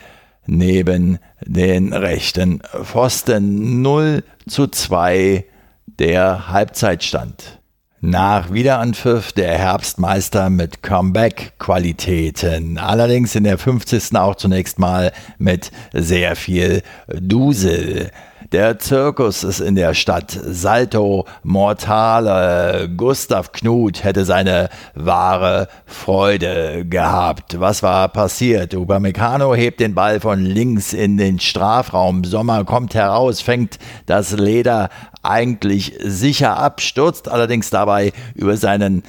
neben 0.47 1.19
den 1.45 1.93
rechten 1.93 2.61
Pfosten 2.83 3.83
0 3.83 4.25
zu 4.49 4.67
2 4.67 5.45
der 5.87 6.49
Halbzeitstand. 6.49 7.59
Nach 8.01 8.53
Wiederanpfiff 8.53 9.33
der 9.33 9.59
Herbstmeister 9.59 10.51
mit 10.51 10.85
Comeback-Qualitäten. 10.85 12.79
Allerdings 12.79 13.35
in 13.35 13.43
der 13.43 13.59
50. 13.59 14.15
auch 14.15 14.37
zunächst 14.37 14.79
mal 14.79 15.13
mit 15.39 15.73
sehr 15.93 16.37
viel 16.37 16.83
Dusel. 17.09 18.13
Der 18.51 18.79
Zirkus 18.79 19.45
ist 19.45 19.61
in 19.61 19.75
der 19.75 19.93
Stadt. 19.93 20.31
Salto 20.31 21.27
Mortale. 21.43 22.89
Gustav 22.97 23.53
Knut 23.53 24.05
hätte 24.05 24.25
seine 24.25 24.71
wahre 24.95 25.69
Freude 25.85 26.87
gehabt. 26.87 27.61
Was 27.61 27.83
war 27.83 28.09
passiert? 28.09 28.75
Upamecano 28.75 29.55
hebt 29.55 29.81
den 29.81 29.95
Ball 29.95 30.19
von 30.21 30.41
links 30.47 30.95
in 30.95 31.19
den 31.19 31.41
Strafraum. 31.41 32.25
Sommer 32.25 32.65
kommt 32.65 32.95
heraus, 32.95 33.43
fängt 33.43 33.79
das 34.07 34.33
Leder 34.33 34.89
eigentlich 35.23 35.99
sicher 36.03 36.57
ab, 36.57 36.81
stürzt 36.81 37.29
allerdings 37.29 37.69
dabei 37.69 38.13
über 38.35 38.57
seinen 38.57 39.03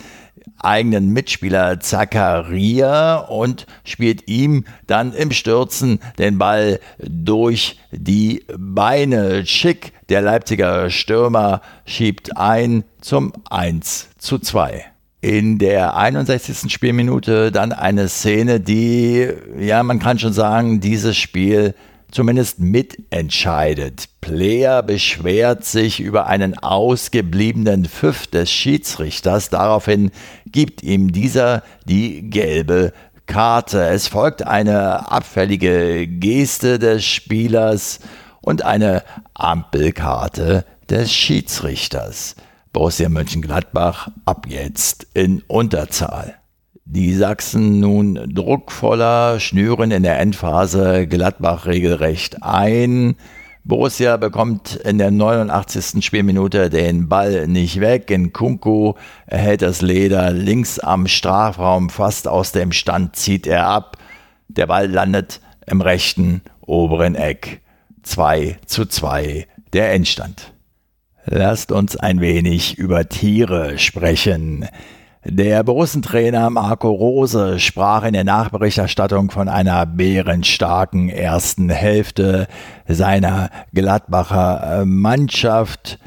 eigenen 0.59 1.09
Mitspieler 1.09 1.79
Zakaria 1.79 3.17
und 3.17 3.65
spielt 3.83 4.27
ihm 4.27 4.65
dann 4.88 5.13
im 5.13 5.31
Stürzen 5.31 5.99
den 6.17 6.38
Ball 6.38 6.79
durch 6.99 7.79
die 7.91 8.43
Beine. 8.57 9.45
Schick, 9.45 9.93
der 10.09 10.21
Leipziger 10.21 10.89
Stürmer, 10.89 11.62
schiebt 11.85 12.38
ein 12.38 12.83
zum 13.01 13.33
1 13.49 14.09
zu 14.17 14.39
2 14.39 14.85
in 15.21 15.57
der 15.57 15.97
61. 15.97 16.71
Spielminute 16.71 17.51
dann 17.51 17.73
eine 17.73 18.07
Szene, 18.07 18.59
die, 18.59 19.27
ja, 19.57 19.83
man 19.83 19.99
kann 19.99 20.17
schon 20.17 20.33
sagen, 20.33 20.79
dieses 20.79 21.17
Spiel 21.17 21.75
zumindest 22.11 22.59
mitentscheidet. 22.59 24.09
Player 24.21 24.83
beschwert 24.83 25.65
sich 25.65 25.99
über 25.99 26.27
einen 26.27 26.57
ausgebliebenen 26.57 27.85
Pfiff 27.85 28.27
des 28.27 28.51
Schiedsrichters. 28.51 29.49
Daraufhin 29.49 30.11
gibt 30.45 30.83
ihm 30.83 31.11
dieser 31.11 31.63
die 31.85 32.29
gelbe 32.29 32.93
Karte. 33.25 33.87
Es 33.87 34.07
folgt 34.07 34.45
eine 34.45 35.11
abfällige 35.11 36.07
Geste 36.07 36.79
des 36.79 37.05
Spielers 37.05 37.99
und 38.41 38.63
eine 38.63 39.03
Ampelkarte 39.35 40.65
des 40.89 41.13
Schiedsrichters. 41.13 42.35
Borussia 42.73 43.09
Mönchengladbach 43.09 44.09
ab 44.25 44.45
jetzt 44.47 45.07
in 45.13 45.43
Unterzahl. 45.47 46.38
Die 46.91 47.13
Sachsen 47.13 47.80
nun 47.80 48.15
druckvoller, 48.34 49.39
schnüren 49.39 49.91
in 49.91 50.02
der 50.02 50.17
Endphase 50.17 51.06
Gladbach 51.06 51.67
regelrecht 51.67 52.41
ein. 52.41 53.15
Borussia 53.63 54.17
bekommt 54.17 54.75
in 54.75 54.97
der 54.97 55.12
89. 55.12 56.04
Spielminute 56.04 56.71
den 56.71 57.08
Ball 57.08 57.47
nicht 57.47 57.80
weg. 57.80 58.10
In 58.10 58.34
Kunku 58.34 58.93
erhält 59.28 59.62
das 59.62 59.84
Leder 59.84 60.32
links 60.32 60.80
am 60.80 61.06
Strafraum 61.06 61.91
fast 61.91 62.28
aus 62.28 62.54
dem 62.54 62.71
Stand, 62.71 63.15
zieht 63.15 63.45
er 63.45 63.67
ab. 63.67 63.97
Der 64.47 64.65
Ball 64.65 64.89
landet 64.89 65.41
im 65.67 65.82
rechten 65.82 66.41
oberen 66.62 67.13
Eck. 67.13 67.62
2 68.02 68.58
zu 68.65 68.88
2 68.88 69.45
der 69.73 69.93
Endstand. 69.93 70.54
Lasst 71.25 71.71
uns 71.71 71.95
ein 71.95 72.19
wenig 72.19 72.80
über 72.80 73.08
Tiere 73.08 73.78
sprechen. 73.78 74.67
Der 75.25 75.63
Borussentrainer 75.65 76.49
Marco 76.49 76.89
Rose 76.89 77.60
sprach 77.60 78.05
in 78.05 78.13
der 78.13 78.23
Nachberichterstattung 78.23 79.32
von 79.32 79.49
einer 79.49 79.86
bärenstarken 79.86 81.10
ersten 81.10 81.69
Hälfte 81.69 82.47
seiner 82.88 83.49
Gladbacher 83.73 84.82
äh, 84.82 84.86
Mannschaft. 84.86 85.99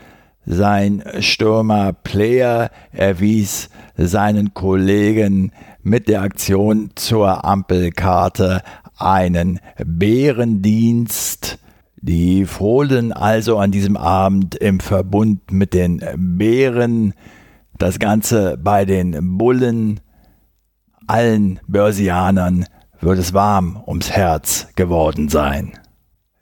Sein 0.47 1.05
Stürmer 1.21 1.93
Player 1.93 2.71
erwies 2.91 3.69
seinen 3.99 4.55
Kollegen 4.55 5.53
mit 5.83 6.09
der 6.09 6.23
Aktion 6.23 6.93
zur 6.95 7.45
Ampelkarte 7.45 8.63
einen 8.97 9.61
Bärendienst. 9.85 11.59
Die 11.97 12.47
Fohlen 12.47 13.13
also 13.13 13.59
an 13.59 13.73
diesem 13.73 13.99
Abend 13.99 14.55
im 14.55 14.81
Verbund 14.81 15.53
mit 15.53 15.75
den 15.75 16.03
Bären, 16.17 17.13
das 17.79 17.99
Ganze 17.99 18.59
bei 18.63 18.85
den 18.85 19.39
Bullen, 19.39 20.01
allen 21.07 21.61
Börsianern 21.67 22.67
wird 23.01 23.19
es 23.19 23.35
warm 23.35 23.83
ums 23.87 24.11
Herz 24.11 24.69
geworden 24.77 25.29
sein. 25.29 25.73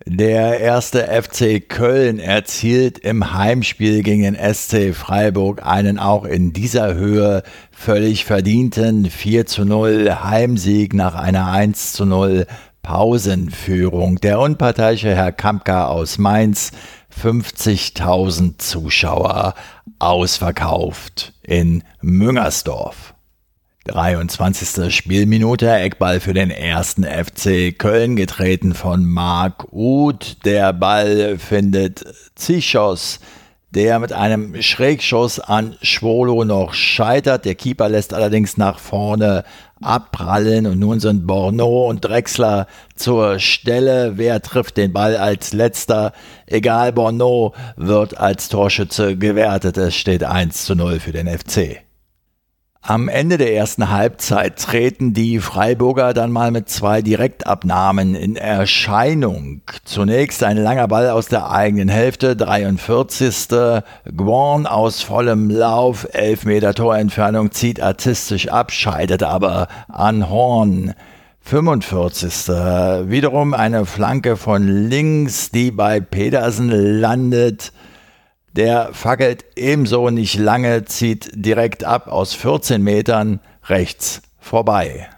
Der 0.07 0.61
erste 0.61 1.07
FC 1.07 1.61
Köln 1.69 2.19
erzielt 2.19 2.99
im 2.99 3.35
Heimspiel 3.35 4.03
gegen 4.03 4.23
den 4.23 4.55
SC 4.55 4.95
Freiburg 4.95 5.65
einen 5.65 5.99
auch 5.99 6.25
in 6.25 6.55
dieser 6.55 6.95
Höhe 6.95 7.43
völlig 7.71 8.25
verdienten 8.25 9.11
4 9.11 9.45
zu 9.45 9.65
0 9.65 10.25
Heimsieg 10.25 10.95
nach 10.95 11.15
einer 11.15 11.51
1 11.53 11.93
zu 11.93 12.07
0 12.07 12.47
Pausenführung. 12.83 14.17
Der 14.17 14.41
unparteiische 14.41 15.15
Herr 15.15 15.33
Kampka 15.33 15.87
aus 15.89 16.17
Mainz, 16.17 16.73
50.000 17.11 18.59
Zuschauer 18.59 19.55
ausverkauft 19.99 21.33
in 21.43 21.85
Müngersdorf. 22.01 23.15
23. 23.87 24.95
Spielminute, 24.95 25.71
Eckball 25.71 26.21
für 26.21 26.35
den 26.35 26.51
ersten 26.51 27.05
FC 27.05 27.77
Köln, 27.77 28.15
getreten 28.15 28.75
von 28.75 29.05
Marc 29.05 29.73
Uth. 29.73 30.45
Der 30.45 30.73
Ball 30.73 31.39
findet 31.39 32.05
Zichos, 32.35 33.21
der 33.71 33.99
mit 33.99 34.13
einem 34.13 34.61
Schrägschuss 34.61 35.41
an 35.41 35.77
Schwolo 35.81 36.45
noch 36.45 36.75
scheitert. 36.75 37.45
Der 37.45 37.55
Keeper 37.55 37.89
lässt 37.89 38.13
allerdings 38.13 38.57
nach 38.57 38.79
vorne 38.79 39.45
abprallen 39.83 40.67
und 40.67 40.79
nun 40.79 41.01
sind 41.01 41.27
Borneau 41.27 41.89
und 41.89 42.05
Drexler 42.05 42.67
zur 42.95 43.39
Stelle. 43.39 44.13
Wer 44.17 44.43
trifft 44.43 44.77
den 44.77 44.93
Ball 44.93 45.17
als 45.17 45.53
letzter? 45.53 46.13
Egal, 46.47 46.93
Borneau 46.93 47.55
wird 47.77 48.19
als 48.19 48.49
Torschütze 48.49 49.17
gewertet. 49.17 49.77
Es 49.77 49.95
steht 49.95 50.25
1 50.25 50.65
zu 50.65 50.75
0 50.75 51.01
für 51.01 51.13
den 51.13 51.27
FC. 51.27 51.83
Am 52.83 53.09
Ende 53.09 53.37
der 53.37 53.55
ersten 53.55 53.91
Halbzeit 53.91 54.57
treten 54.57 55.13
die 55.13 55.39
Freiburger 55.39 56.15
dann 56.15 56.33
mal 56.33 56.51
mit 56.51 56.71
zwei 56.71 57.03
Direktabnahmen 57.03 58.15
in 58.15 58.37
Erscheinung. 58.37 59.61
Zunächst 59.85 60.43
ein 60.43 60.57
langer 60.57 60.89
Ball 60.89 61.11
aus 61.11 61.27
der 61.27 61.51
eigenen 61.51 61.91
Hälfte, 61.91 62.37
43. 62.37 63.49
Guan 64.17 64.67
aus 64.67 65.03
vollem 65.03 65.51
Lauf, 65.51 66.09
11 66.13 66.47
Meter 66.47 66.73
Torentfernung, 66.73 67.53
zieht 67.53 67.83
artistisch 67.83 68.49
ab, 68.49 68.73
scheidet 68.73 69.23
aber 69.23 69.69
an 69.89 70.31
Horn. 70.31 70.95
45. 71.43 72.49
Wiederum 73.11 73.53
eine 73.53 73.85
Flanke 73.85 74.39
von 74.39 74.67
links, 74.67 75.51
die 75.51 75.71
bei 75.71 76.01
Pedersen 76.01 76.71
landet. 76.71 77.73
Der 78.53 78.91
fackelt 78.93 79.45
ebenso 79.57 80.11
nicht 80.11 80.37
lange, 80.37 80.85
zieht 80.85 81.31
direkt 81.35 81.85
ab 81.85 82.09
aus 82.09 82.35
14 82.35 82.83
Metern 82.83 83.41
rechts 83.69 84.23
vorbei. 84.39 85.09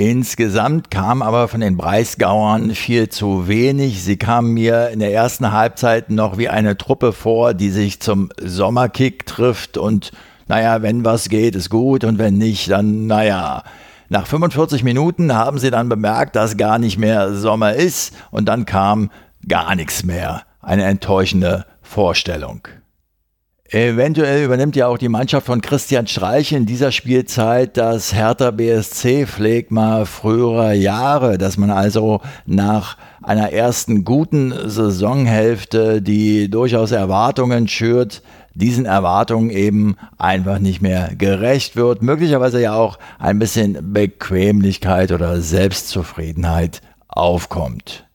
Insgesamt 0.00 0.92
kam 0.92 1.22
aber 1.22 1.48
von 1.48 1.60
den 1.60 1.76
Breisgauern 1.76 2.74
viel 2.74 3.08
zu 3.08 3.48
wenig. 3.48 4.02
Sie 4.04 4.16
kamen 4.16 4.54
mir 4.54 4.90
in 4.90 5.00
der 5.00 5.12
ersten 5.12 5.50
Halbzeit 5.50 6.08
noch 6.08 6.38
wie 6.38 6.48
eine 6.48 6.78
Truppe 6.78 7.12
vor, 7.12 7.52
die 7.52 7.70
sich 7.70 8.00
zum 8.00 8.30
Sommerkick 8.40 9.26
trifft 9.26 9.76
und 9.76 10.12
naja, 10.46 10.82
wenn 10.82 11.04
was 11.04 11.28
geht, 11.28 11.54
ist 11.54 11.68
gut 11.68 12.04
und 12.04 12.18
wenn 12.18 12.38
nicht, 12.38 12.70
dann 12.70 13.06
naja. 13.06 13.64
Nach 14.08 14.26
45 14.26 14.84
Minuten 14.84 15.34
haben 15.34 15.58
sie 15.58 15.70
dann 15.70 15.90
bemerkt, 15.90 16.36
dass 16.36 16.56
gar 16.56 16.78
nicht 16.78 16.96
mehr 16.96 17.34
Sommer 17.34 17.74
ist 17.74 18.14
und 18.30 18.46
dann 18.46 18.64
kam 18.64 19.10
gar 19.46 19.74
nichts 19.74 20.04
mehr. 20.04 20.44
Eine 20.62 20.84
enttäuschende 20.84 21.66
Vorstellung. 21.88 22.68
Eventuell 23.70 24.44
übernimmt 24.44 24.76
ja 24.76 24.86
auch 24.86 24.98
die 24.98 25.08
Mannschaft 25.08 25.46
von 25.46 25.60
Christian 25.60 26.06
Streich 26.06 26.52
in 26.52 26.64
dieser 26.64 26.92
Spielzeit 26.92 27.76
das 27.76 28.14
Hertha 28.14 28.50
BSC 28.50 29.26
Phlegma 29.26 30.04
früherer 30.04 30.72
Jahre, 30.72 31.38
dass 31.38 31.56
man 31.56 31.70
also 31.70 32.20
nach 32.46 32.96
einer 33.22 33.52
ersten 33.52 34.04
guten 34.04 34.54
Saisonhälfte, 34.68 36.00
die 36.00 36.50
durchaus 36.50 36.92
Erwartungen 36.92 37.68
schürt, 37.68 38.22
diesen 38.54 38.86
Erwartungen 38.86 39.50
eben 39.50 39.96
einfach 40.18 40.58
nicht 40.58 40.80
mehr 40.80 41.14
gerecht 41.16 41.76
wird, 41.76 42.02
möglicherweise 42.02 42.60
ja 42.60 42.74
auch 42.74 42.98
ein 43.18 43.38
bisschen 43.38 43.92
Bequemlichkeit 43.92 45.12
oder 45.12 45.40
Selbstzufriedenheit 45.40 46.80
aufkommt. 47.08 48.07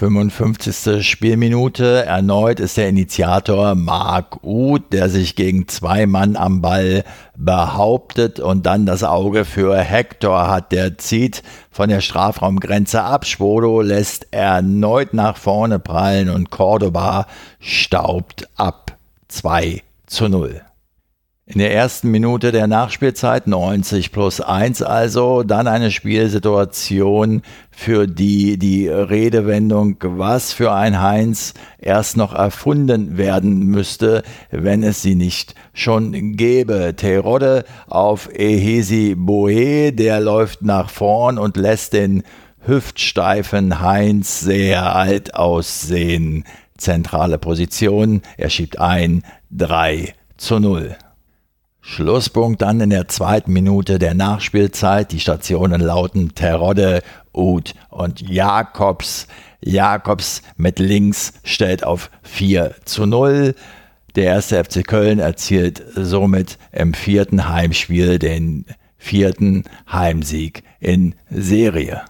55. 0.00 1.06
Spielminute. 1.06 2.06
Erneut 2.06 2.58
ist 2.58 2.78
der 2.78 2.88
Initiator 2.88 3.74
Marc 3.74 4.42
Uth, 4.42 4.94
der 4.94 5.10
sich 5.10 5.36
gegen 5.36 5.68
zwei 5.68 6.06
Mann 6.06 6.36
am 6.36 6.62
Ball 6.62 7.04
behauptet 7.36 8.40
und 8.40 8.64
dann 8.64 8.86
das 8.86 9.04
Auge 9.04 9.44
für 9.44 9.76
Hector 9.76 10.48
hat. 10.48 10.72
Der 10.72 10.96
zieht 10.96 11.42
von 11.70 11.90
der 11.90 12.00
Strafraumgrenze 12.00 13.02
ab. 13.02 13.26
Schwodo 13.26 13.82
lässt 13.82 14.28
erneut 14.30 15.12
nach 15.12 15.36
vorne 15.36 15.78
prallen 15.78 16.30
und 16.30 16.48
Cordoba 16.48 17.26
staubt 17.58 18.48
ab. 18.56 18.96
2 19.28 19.82
zu 20.06 20.30
0. 20.30 20.62
In 21.52 21.58
der 21.58 21.74
ersten 21.74 22.12
Minute 22.12 22.52
der 22.52 22.68
Nachspielzeit 22.68 23.48
90 23.48 24.12
plus 24.12 24.40
1 24.40 24.82
also, 24.82 25.42
dann 25.42 25.66
eine 25.66 25.90
Spielsituation, 25.90 27.42
für 27.72 28.06
die 28.06 28.56
die 28.56 28.86
Redewendung 28.86 29.96
was 30.00 30.52
für 30.52 30.72
ein 30.72 31.02
Heinz 31.02 31.54
erst 31.80 32.16
noch 32.16 32.34
erfunden 32.34 33.18
werden 33.18 33.66
müsste, 33.66 34.22
wenn 34.52 34.84
es 34.84 35.02
sie 35.02 35.16
nicht 35.16 35.56
schon 35.72 36.36
gäbe. 36.36 36.94
Terodde 36.94 37.64
auf 37.88 38.32
Ehesi 38.32 39.16
Boe, 39.16 39.92
der 39.92 40.20
läuft 40.20 40.62
nach 40.62 40.88
vorn 40.88 41.36
und 41.36 41.56
lässt 41.56 41.94
den 41.94 42.22
hüftsteifen 42.64 43.80
Heinz 43.80 44.38
sehr 44.38 44.94
alt 44.94 45.34
aussehen. 45.34 46.44
Zentrale 46.78 47.38
Position, 47.38 48.22
er 48.36 48.50
schiebt 48.50 48.78
ein 48.78 49.24
3 49.50 50.14
zu 50.36 50.60
0. 50.60 50.96
Schlusspunkt 51.90 52.62
dann 52.62 52.80
in 52.80 52.90
der 52.90 53.08
zweiten 53.08 53.52
Minute 53.52 53.98
der 53.98 54.14
Nachspielzeit. 54.14 55.10
Die 55.10 55.18
Stationen 55.18 55.80
lauten 55.80 56.36
Terodde, 56.36 57.02
Uth 57.34 57.74
und 57.88 58.20
Jakobs. 58.20 59.26
Jakobs 59.60 60.42
mit 60.56 60.78
links 60.78 61.32
stellt 61.42 61.82
auf 61.82 62.12
4 62.22 62.76
zu 62.84 63.06
0. 63.06 63.56
Der 64.14 64.24
erste 64.24 64.62
FC 64.62 64.86
Köln 64.86 65.18
erzielt 65.18 65.82
somit 65.96 66.58
im 66.70 66.94
vierten 66.94 67.48
Heimspiel 67.48 68.20
den 68.20 68.66
vierten 68.96 69.64
Heimsieg 69.90 70.62
in 70.78 71.16
Serie. 71.28 72.02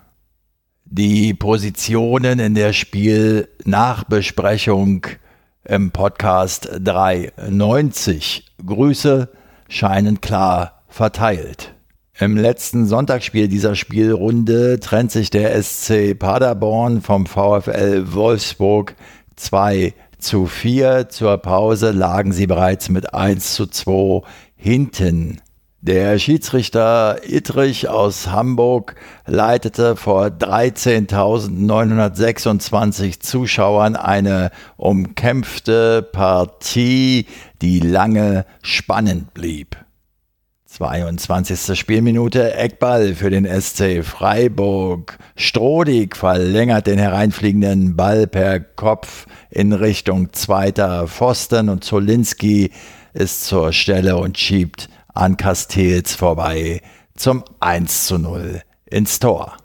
Die 0.84 1.32
Positionen 1.32 2.38
in 2.38 2.54
der 2.54 2.74
Spielnachbesprechung 2.74 5.06
im 5.64 5.90
Podcast 5.90 6.68
390. 6.70 8.44
Grüße 8.66 9.30
scheinen 9.70 10.20
klar 10.20 10.82
verteilt. 10.88 11.74
Im 12.18 12.36
letzten 12.36 12.86
Sonntagsspiel 12.86 13.48
dieser 13.48 13.74
Spielrunde 13.74 14.78
trennt 14.78 15.10
sich 15.10 15.30
der 15.30 15.60
SC 15.62 16.18
Paderborn 16.18 17.00
vom 17.00 17.24
VfL 17.24 18.12
Wolfsburg 18.12 18.94
2 19.36 19.94
zu 20.18 20.44
4. 20.44 21.08
Zur 21.08 21.38
Pause 21.38 21.92
lagen 21.92 22.32
sie 22.32 22.46
bereits 22.46 22.90
mit 22.90 23.14
1 23.14 23.54
zu 23.54 23.66
2 23.66 24.20
hinten. 24.56 25.40
Der 25.82 26.18
Schiedsrichter 26.18 27.22
Ittrich 27.26 27.88
aus 27.88 28.26
Hamburg 28.26 28.96
leitete 29.24 29.96
vor 29.96 30.26
13.926 30.26 33.20
Zuschauern 33.20 33.96
eine 33.96 34.50
umkämpfte 34.76 36.02
Partie, 36.02 37.24
die 37.62 37.80
lange 37.80 38.44
spannend 38.60 39.32
blieb. 39.32 39.78
22. 40.66 41.78
Spielminute 41.78 42.52
Eckball 42.52 43.14
für 43.14 43.30
den 43.30 43.46
SC 43.46 44.04
Freiburg. 44.04 45.16
Strodig 45.34 46.14
verlängert 46.14 46.88
den 46.88 46.98
hereinfliegenden 46.98 47.96
Ball 47.96 48.26
per 48.26 48.60
Kopf 48.60 49.24
in 49.48 49.72
Richtung 49.72 50.34
zweiter 50.34 51.08
Pfosten 51.08 51.70
und 51.70 51.84
Zolinski 51.84 52.70
ist 53.14 53.46
zur 53.46 53.72
Stelle 53.72 54.18
und 54.18 54.36
schiebt 54.36 54.90
an 55.20 55.36
Castells 55.36 56.14
vorbei 56.14 56.80
zum 57.14 57.44
1 57.60 58.06
zu 58.06 58.18
0 58.18 58.62
ins 58.86 59.18
Tor. 59.18 59.58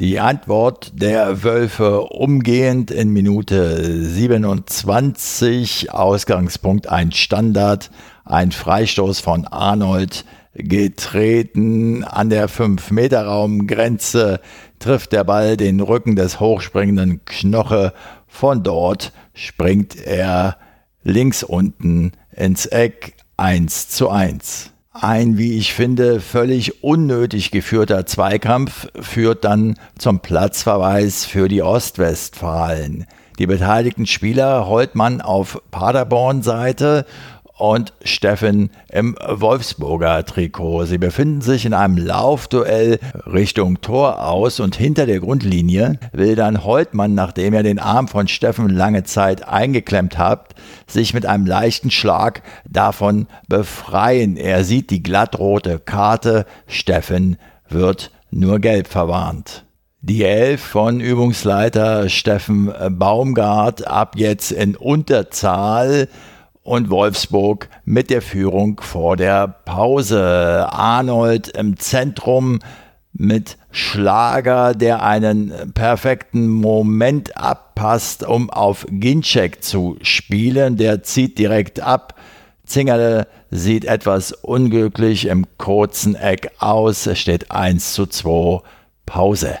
Die 0.00 0.18
Antwort 0.18 0.92
der 0.94 1.44
Wölfe 1.44 2.00
umgehend 2.00 2.90
in 2.90 3.12
Minute 3.12 4.06
27, 4.06 5.92
Ausgangspunkt 5.92 6.88
ein 6.88 7.12
Standard, 7.12 7.90
ein 8.24 8.52
Freistoß 8.52 9.20
von 9.20 9.46
Arnold, 9.46 10.24
getreten 10.54 12.04
an 12.04 12.30
der 12.30 12.48
5-Meter-Raumgrenze, 12.48 14.40
trifft 14.78 15.12
der 15.12 15.24
Ball 15.24 15.58
den 15.58 15.80
Rücken 15.80 16.16
des 16.16 16.40
hochspringenden 16.40 17.22
Knoche. 17.26 17.92
Von 18.26 18.62
dort 18.62 19.12
springt 19.34 19.94
er 19.94 20.56
links 21.02 21.42
unten 21.42 22.12
ins 22.34 22.64
Eck 22.64 23.16
1 23.36 23.90
zu 23.90 24.08
1. 24.08 24.71
Ein, 24.94 25.38
wie 25.38 25.56
ich 25.56 25.72
finde, 25.72 26.20
völlig 26.20 26.84
unnötig 26.84 27.50
geführter 27.50 28.04
Zweikampf 28.04 28.88
führt 29.00 29.42
dann 29.42 29.78
zum 29.96 30.20
Platzverweis 30.20 31.24
für 31.24 31.48
die 31.48 31.62
Ostwestfalen. 31.62 33.06
Die 33.38 33.46
beteiligten 33.46 34.04
Spieler 34.04 34.66
Holtmann 34.66 35.22
auf 35.22 35.62
Paderborn-Seite 35.70 37.06
und 37.56 37.92
Steffen 38.04 38.70
im 38.90 39.16
Wolfsburger 39.26 40.24
Trikot. 40.24 40.86
Sie 40.86 40.98
befinden 40.98 41.40
sich 41.40 41.66
in 41.66 41.74
einem 41.74 41.96
Laufduell 41.96 42.98
Richtung 43.26 43.80
Tor 43.80 44.26
aus 44.26 44.60
und 44.60 44.76
hinter 44.76 45.06
der 45.06 45.20
Grundlinie 45.20 45.98
will 46.12 46.34
dann 46.34 46.64
Holtmann, 46.64 47.14
nachdem 47.14 47.54
er 47.54 47.62
den 47.62 47.78
Arm 47.78 48.08
von 48.08 48.28
Steffen 48.28 48.68
lange 48.68 49.04
Zeit 49.04 49.46
eingeklemmt 49.46 50.18
hat, 50.18 50.54
sich 50.86 51.14
mit 51.14 51.26
einem 51.26 51.46
leichten 51.46 51.90
Schlag 51.90 52.42
davon 52.68 53.26
befreien. 53.48 54.36
Er 54.36 54.64
sieht 54.64 54.90
die 54.90 55.02
glattrote 55.02 55.78
Karte. 55.78 56.46
Steffen 56.66 57.36
wird 57.68 58.10
nur 58.30 58.58
gelb 58.58 58.88
verwarnt. 58.88 59.64
Die 60.00 60.24
Elf 60.24 60.60
von 60.60 60.98
Übungsleiter 60.98 62.08
Steffen 62.08 62.72
Baumgart 62.90 63.86
ab 63.86 64.14
jetzt 64.16 64.50
in 64.50 64.74
Unterzahl 64.74 66.08
und 66.62 66.90
Wolfsburg 66.90 67.68
mit 67.84 68.10
der 68.10 68.22
Führung 68.22 68.80
vor 68.80 69.16
der 69.16 69.48
Pause. 69.48 70.68
Arnold 70.70 71.48
im 71.48 71.76
Zentrum 71.76 72.60
mit 73.12 73.56
Schlager, 73.70 74.74
der 74.74 75.02
einen 75.02 75.72
perfekten 75.74 76.48
Moment 76.48 77.36
abpasst, 77.36 78.24
um 78.24 78.50
auf 78.50 78.86
Ginczek 78.88 79.62
zu 79.62 79.96
spielen. 80.02 80.76
Der 80.76 81.02
zieht 81.02 81.38
direkt 81.38 81.80
ab. 81.80 82.14
Zingerle 82.64 83.26
sieht 83.50 83.84
etwas 83.84 84.32
unglücklich 84.32 85.26
im 85.26 85.46
kurzen 85.58 86.14
Eck 86.14 86.52
aus. 86.58 87.06
Es 87.06 87.18
steht 87.18 87.50
1 87.50 87.92
zu 87.92 88.06
2 88.06 88.62
Pause. 89.04 89.58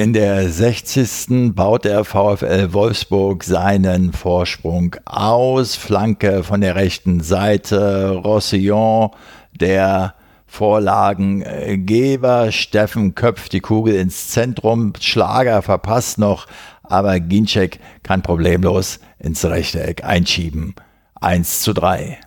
In 0.00 0.12
der 0.14 0.48
60. 0.48 1.54
baut 1.54 1.84
der 1.84 2.06
VfL 2.06 2.72
Wolfsburg 2.72 3.44
seinen 3.44 4.14
Vorsprung 4.14 4.96
aus. 5.04 5.76
Flanke 5.76 6.42
von 6.42 6.62
der 6.62 6.74
rechten 6.74 7.20
Seite. 7.20 8.18
Rossillon, 8.24 9.10
der 9.52 10.14
Vorlagengeber. 10.46 12.50
Steffen 12.50 13.14
köpft 13.14 13.52
die 13.52 13.60
Kugel 13.60 13.96
ins 13.96 14.28
Zentrum. 14.28 14.94
Schlager 14.98 15.60
verpasst 15.60 16.16
noch, 16.16 16.46
aber 16.82 17.20
Ginczek 17.20 17.78
kann 18.02 18.22
problemlos 18.22 19.00
ins 19.18 19.44
rechte 19.44 19.82
Eck 19.82 20.02
einschieben. 20.02 20.76
1 21.20 21.60
zu 21.60 21.74
3. 21.74 22.18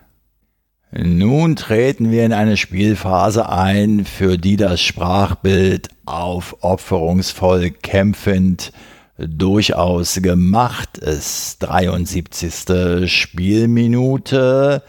Nun 0.96 1.56
treten 1.56 2.12
wir 2.12 2.24
in 2.24 2.32
eine 2.32 2.56
Spielphase 2.56 3.48
ein, 3.48 4.04
für 4.04 4.38
die 4.38 4.56
das 4.56 4.80
Sprachbild 4.80 5.88
aufopferungsvoll 6.06 7.70
kämpfend 7.70 8.70
durchaus 9.18 10.22
gemacht 10.22 10.98
ist. 10.98 11.58
73. 11.64 13.10
Spielminute. 13.10 14.84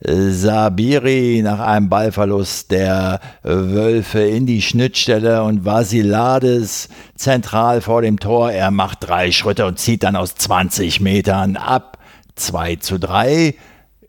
Sabiri 0.00 1.40
nach 1.44 1.60
einem 1.60 1.88
Ballverlust 1.88 2.72
der 2.72 3.20
Wölfe 3.44 4.22
in 4.22 4.46
die 4.46 4.60
Schnittstelle 4.60 5.44
und 5.44 5.64
Vasilades 5.64 6.88
zentral 7.14 7.80
vor 7.80 8.02
dem 8.02 8.18
Tor. 8.18 8.50
Er 8.50 8.72
macht 8.72 9.08
drei 9.08 9.30
Schritte 9.30 9.66
und 9.66 9.78
zieht 9.78 10.02
dann 10.02 10.16
aus 10.16 10.34
20 10.34 11.00
Metern 11.00 11.56
ab. 11.56 11.98
2 12.34 12.76
zu 12.76 12.98
3 12.98 13.54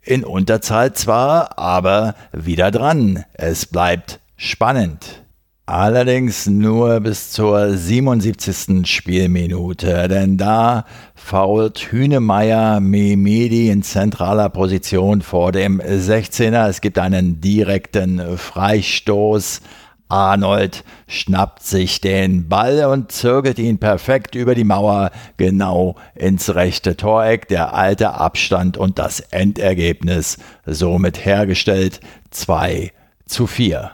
in 0.06 0.24
Unterzahl 0.24 0.92
zwar, 0.92 1.58
aber 1.58 2.14
wieder 2.32 2.70
dran. 2.70 3.24
Es 3.34 3.66
bleibt 3.66 4.20
spannend. 4.36 5.22
Allerdings 5.68 6.46
nur 6.46 7.00
bis 7.00 7.32
zur 7.32 7.76
77. 7.76 8.86
Spielminute, 8.88 10.06
denn 10.06 10.36
da 10.36 10.84
fault 11.16 11.90
Hünemeyer 11.90 12.78
Mehmedi 12.78 13.68
in 13.70 13.82
zentraler 13.82 14.48
Position 14.48 15.22
vor 15.22 15.50
dem 15.50 15.80
16er. 15.80 16.68
Es 16.68 16.80
gibt 16.80 16.98
einen 17.00 17.40
direkten 17.40 18.38
Freistoß 18.38 19.60
Arnold 20.08 20.84
schnappt 21.08 21.62
sich 21.62 22.00
den 22.00 22.48
Ball 22.48 22.84
und 22.84 23.10
zirkelt 23.10 23.58
ihn 23.58 23.78
perfekt 23.78 24.34
über 24.34 24.54
die 24.54 24.64
Mauer 24.64 25.10
genau 25.36 25.96
ins 26.14 26.54
rechte 26.54 26.96
Toreck. 26.96 27.48
Der 27.48 27.74
alte 27.74 28.14
Abstand 28.14 28.76
und 28.76 28.98
das 28.98 29.20
Endergebnis 29.20 30.38
somit 30.64 31.24
hergestellt 31.24 32.00
2 32.30 32.92
zu 33.26 33.46
4. 33.46 33.92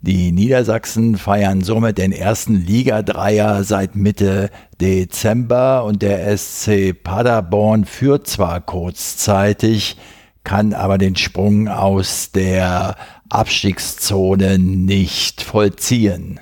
Die 0.00 0.30
Niedersachsen 0.30 1.16
feiern 1.16 1.62
somit 1.62 1.98
den 1.98 2.12
ersten 2.12 2.54
Liga-Dreier 2.54 3.64
seit 3.64 3.96
Mitte 3.96 4.50
Dezember 4.80 5.84
und 5.84 6.02
der 6.02 6.36
SC 6.36 6.92
Paderborn 6.92 7.86
führt 7.86 8.26
zwar 8.26 8.60
kurzzeitig, 8.60 9.96
kann 10.46 10.74
aber 10.74 10.96
den 10.96 11.16
Sprung 11.16 11.66
aus 11.66 12.30
der 12.30 12.94
Abstiegszone 13.28 14.60
nicht 14.60 15.42
vollziehen. 15.42 16.38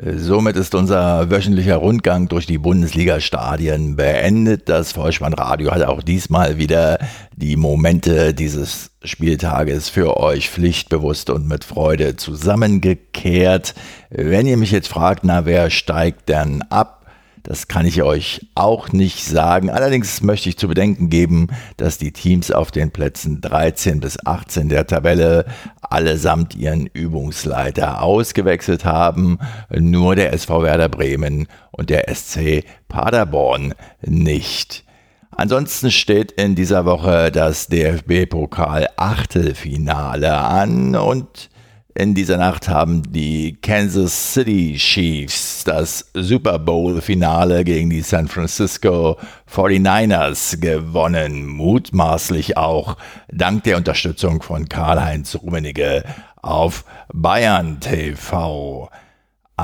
Somit 0.00 0.54
ist 0.56 0.76
unser 0.76 1.28
wöchentlicher 1.28 1.76
Rundgang 1.76 2.28
durch 2.28 2.46
die 2.46 2.58
Bundesliga-Stadien 2.58 3.96
beendet. 3.96 4.68
Das 4.68 4.92
Vollspannradio 4.92 5.72
hat 5.72 5.82
auch 5.82 6.00
diesmal 6.00 6.58
wieder 6.58 6.98
die 7.36 7.56
Momente 7.56 8.34
dieses 8.34 8.92
Spieltages 9.02 9.88
für 9.88 10.16
euch 10.18 10.48
pflichtbewusst 10.48 11.28
und 11.28 11.48
mit 11.48 11.64
Freude 11.64 12.14
zusammengekehrt. 12.14 13.74
Wenn 14.10 14.46
ihr 14.46 14.56
mich 14.56 14.70
jetzt 14.70 14.88
fragt, 14.88 15.24
na, 15.24 15.44
wer 15.44 15.70
steigt 15.70 16.28
denn 16.28 16.62
ab? 16.70 17.01
Das 17.42 17.66
kann 17.66 17.86
ich 17.86 18.02
euch 18.02 18.46
auch 18.54 18.92
nicht 18.92 19.24
sagen. 19.24 19.68
Allerdings 19.68 20.22
möchte 20.22 20.48
ich 20.48 20.56
zu 20.56 20.68
bedenken 20.68 21.10
geben, 21.10 21.48
dass 21.76 21.98
die 21.98 22.12
Teams 22.12 22.52
auf 22.52 22.70
den 22.70 22.92
Plätzen 22.92 23.40
13 23.40 23.98
bis 23.98 24.24
18 24.24 24.68
der 24.68 24.86
Tabelle 24.86 25.46
allesamt 25.80 26.54
ihren 26.54 26.86
Übungsleiter 26.86 28.00
ausgewechselt 28.02 28.84
haben. 28.84 29.40
Nur 29.70 30.14
der 30.14 30.32
SV 30.32 30.62
Werder 30.62 30.88
Bremen 30.88 31.48
und 31.72 31.90
der 31.90 32.14
SC 32.14 32.64
Paderborn 32.88 33.74
nicht. 34.02 34.84
Ansonsten 35.34 35.90
steht 35.90 36.30
in 36.32 36.54
dieser 36.54 36.84
Woche 36.84 37.32
das 37.32 37.66
DFB-Pokal 37.66 38.88
Achtelfinale 38.96 40.36
an 40.36 40.94
und 40.94 41.50
in 41.94 42.14
dieser 42.14 42.38
Nacht 42.38 42.68
haben 42.68 43.02
die 43.12 43.58
Kansas 43.60 44.32
City 44.32 44.76
Chiefs 44.78 45.64
das 45.64 46.10
Super 46.14 46.58
Bowl-Finale 46.58 47.64
gegen 47.64 47.90
die 47.90 48.00
San 48.00 48.28
Francisco 48.28 49.18
49ers 49.52 50.58
gewonnen. 50.58 51.46
Mutmaßlich 51.46 52.56
auch 52.56 52.96
dank 53.30 53.64
der 53.64 53.76
Unterstützung 53.76 54.40
von 54.42 54.68
Karl-Heinz 54.68 55.34
Rummenigge 55.34 56.04
auf 56.40 56.84
Bayern 57.12 57.80
TV. 57.80 58.88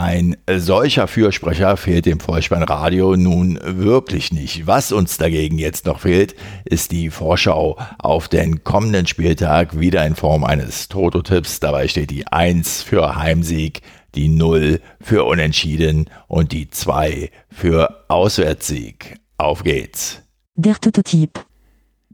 Ein 0.00 0.36
solcher 0.48 1.08
Fürsprecher 1.08 1.76
fehlt 1.76 2.06
dem 2.06 2.20
Vollspannradio 2.20 3.16
nun 3.16 3.58
wirklich 3.60 4.32
nicht. 4.32 4.64
Was 4.64 4.92
uns 4.92 5.18
dagegen 5.18 5.58
jetzt 5.58 5.86
noch 5.86 5.98
fehlt, 5.98 6.36
ist 6.64 6.92
die 6.92 7.10
Vorschau 7.10 7.76
auf 7.98 8.28
den 8.28 8.62
kommenden 8.62 9.08
Spieltag 9.08 9.80
wieder 9.80 10.06
in 10.06 10.14
Form 10.14 10.44
eines 10.44 10.86
Toto-Tipps. 10.86 11.58
Dabei 11.58 11.88
steht 11.88 12.10
die 12.10 12.28
1 12.28 12.84
für 12.84 13.16
Heimsieg, 13.16 13.80
die 14.14 14.28
0 14.28 14.80
für 15.00 15.24
Unentschieden 15.24 16.08
und 16.28 16.52
die 16.52 16.70
2 16.70 17.32
für 17.50 18.04
Auswärtssieg. 18.06 19.16
Auf 19.36 19.64
geht's. 19.64 20.22
Der 20.54 20.76
Toto-Tipp. 20.76 21.44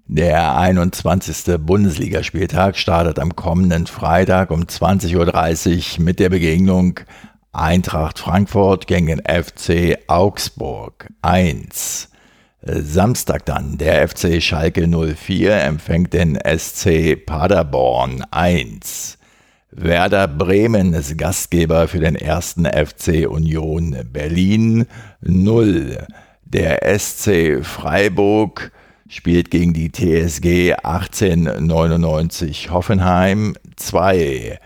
Der 0.07 0.57
21. 0.57 1.57
Bundesligaspieltag 1.61 2.79
startet 2.79 3.19
am 3.19 3.37
kommenden 3.37 3.87
Freitag 3.87 4.51
um 4.51 4.63
20.30 4.63 5.99
Uhr 5.99 6.05
mit 6.05 6.19
der 6.19 6.31
Begegnung 6.31 7.01
Eintracht 7.55 8.19
Frankfurt 8.19 8.89
gegen 8.89 9.21
FC 9.21 9.97
Augsburg 10.09 11.09
1. 11.23 12.09
Samstag 12.63 13.47
dann 13.47 13.79
der 13.79 14.09
FC 14.09 14.43
Schalke 14.43 14.89
04 14.89 15.63
empfängt 15.63 16.13
den 16.15 16.37
SC 16.37 17.15
Paderborn 17.25 18.25
1. 18.31 19.19
Werder 19.71 20.27
Bremen 20.27 20.95
ist 20.95 21.17
Gastgeber 21.17 21.87
für 21.87 22.01
den 22.01 22.17
ersten 22.17 22.65
FC 22.65 23.29
Union 23.29 23.97
Berlin 24.13 24.87
0. 25.21 26.07
Der 26.45 26.99
SC 26.99 27.65
Freiburg 27.65 28.73
spielt 29.09 29.53
gegen 29.53 29.75
die 29.75 29.93
TSG 29.93 30.75
1899 30.75 32.71
Hoffenheim 32.71 33.55
2. 33.77 34.59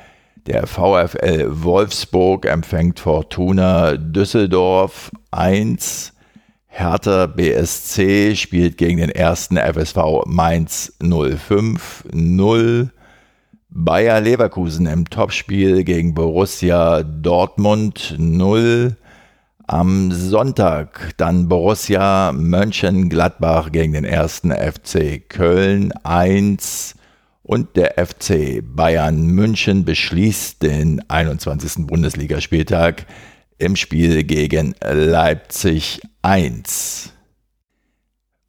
Der 0.49 0.67
VfL 0.67 1.63
Wolfsburg 1.63 2.47
empfängt 2.47 3.01
Fortuna 3.01 3.99
Düsseldorf 3.99 5.11
1. 5.31 6.15
Hertha 6.69 7.27
BSC 7.27 8.35
spielt 8.35 8.79
gegen 8.79 8.97
den 8.97 9.11
ersten 9.11 9.59
FSV 9.59 10.25
Mainz 10.25 10.97
05 11.03 12.05
0. 12.15 12.91
Bayer 13.69 14.23
Leverkusen 14.23 14.87
im 14.87 15.11
Topspiel 15.11 15.85
gegen 15.85 16.15
Borussia 16.15 17.03
Dortmund 17.03 18.15
0. 18.17 18.97
Am 19.67 20.13
Sonntag 20.13 21.11
dann 21.19 21.51
Borussia 21.51 22.33
Mönchengladbach 22.33 23.71
gegen 23.71 23.93
den 23.93 24.05
ersten 24.05 24.51
FC 24.51 25.29
Köln 25.29 25.93
1 26.05 26.95
und 27.49 27.77
der 27.77 27.95
FC 27.97 28.63
Bayern 28.63 29.25
München 29.25 29.87
beschließt 29.87 30.63
den 30.63 31.03
21. 31.09 31.87
Bundesligaspieltag 31.87 33.07
im 33.57 33.75
Spiel 33.75 34.25
gegen 34.25 34.75
Leipzig 34.83 36.03
1. 36.21 37.15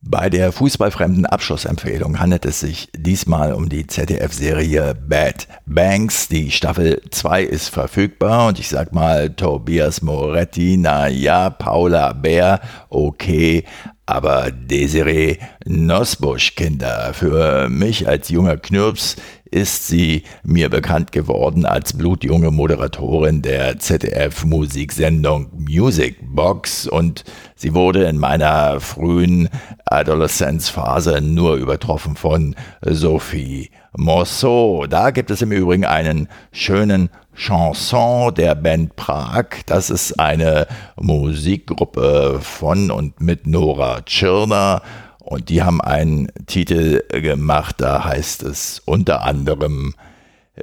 Bei 0.02 0.30
der 0.30 0.54
fußballfremden 0.54 1.26
Abschlussempfehlung 1.26 2.22
handelt 2.22 2.46
es 2.46 2.62
sich 2.62 2.88
diesmal 2.96 3.54
um 3.54 3.68
die 3.68 3.86
ZDF-Serie 3.86 4.96
Bad 4.96 5.50
Banks. 5.66 6.30
Die 6.30 6.52
Staffel 6.52 7.02
2 7.12 7.44
ist 7.44 7.68
verfügbar 7.68 8.48
und 8.48 8.60
ich 8.60 8.70
sag 8.70 8.94
mal 8.94 9.30
Tobias 9.30 10.02
Moretti, 10.02 10.78
na 10.78 11.10
ja, 11.10 11.50
Paula 11.50 12.14
Bär, 12.14 12.62
okay, 12.88 13.66
aber 14.06 14.52
Desiree 14.52 15.38
Nosbusch, 15.66 16.56
Kinder, 16.56 17.14
für 17.14 17.68
mich 17.68 18.08
als 18.08 18.30
junger 18.30 18.56
Knirps 18.56 19.18
ist 19.52 19.88
sie 19.88 20.24
mir 20.44 20.70
bekannt 20.70 21.12
geworden 21.12 21.66
als 21.66 21.94
blutjunge 21.94 22.52
Moderatorin 22.52 23.42
der 23.42 23.80
ZDF-Musiksendung 23.80 25.52
Music 25.58 26.18
Box 26.22 26.88
und 26.88 27.24
sie 27.60 27.76
wurde 27.76 28.06
in 28.06 28.18
meiner 28.18 28.80
frühen 28.80 29.50
Adoleszenzphase 29.86 31.22
nur 31.22 31.56
übertroffen 31.56 32.16
von 32.16 32.56
Sophie 32.82 33.70
Morceau. 33.96 34.88
Da 34.88 35.12
gibt 35.12 35.30
es 35.30 35.42
im 35.42 35.52
Übrigen 35.52 35.86
einen 35.86 36.28
schönen 36.52 37.10
Chanson 37.36 38.34
der 38.34 38.56
Band 38.56 38.96
Prag. 38.96 39.46
Das 39.66 39.90
ist 39.90 40.20
eine 40.20 40.68
Musikgruppe 40.96 42.40
von 42.42 42.90
und 42.92 43.22
mit 43.22 43.46
Nora 43.46 44.02
Tschirner 44.02 44.82
und 45.30 45.50
die 45.50 45.62
haben 45.62 45.80
einen 45.80 46.32
Titel 46.48 47.04
gemacht, 47.10 47.76
da 47.78 48.04
heißt 48.04 48.42
es 48.42 48.82
unter 48.86 49.22
anderem, 49.22 49.94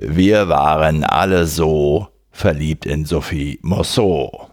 wir 0.01 0.49
waren 0.49 1.05
alle 1.05 1.47
so 1.47 2.09
verliebt 2.33 2.85
in 2.85 3.05
Sophie 3.05 3.61
Mosso. 3.63 4.49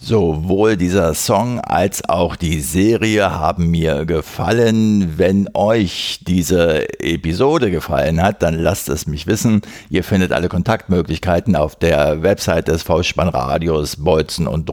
Sowohl 0.00 0.76
dieser 0.76 1.12
Song 1.12 1.58
als 1.58 2.08
auch 2.08 2.36
die 2.36 2.60
Serie 2.60 3.32
haben 3.32 3.70
mir 3.72 4.06
gefallen. 4.06 5.18
Wenn 5.18 5.48
euch 5.54 6.20
diese 6.24 6.88
Episode 7.00 7.72
gefallen 7.72 8.22
hat, 8.22 8.44
dann 8.44 8.54
lasst 8.54 8.88
es 8.88 9.08
mich 9.08 9.26
wissen. 9.26 9.60
Ihr 9.90 10.04
findet 10.04 10.32
alle 10.32 10.48
Kontaktmöglichkeiten 10.48 11.56
auf 11.56 11.74
der 11.74 12.22
Website 12.22 12.68
des 12.68 12.84
Faustspannradios 12.84 13.96
bolzen 13.96 14.46
und 14.46 14.70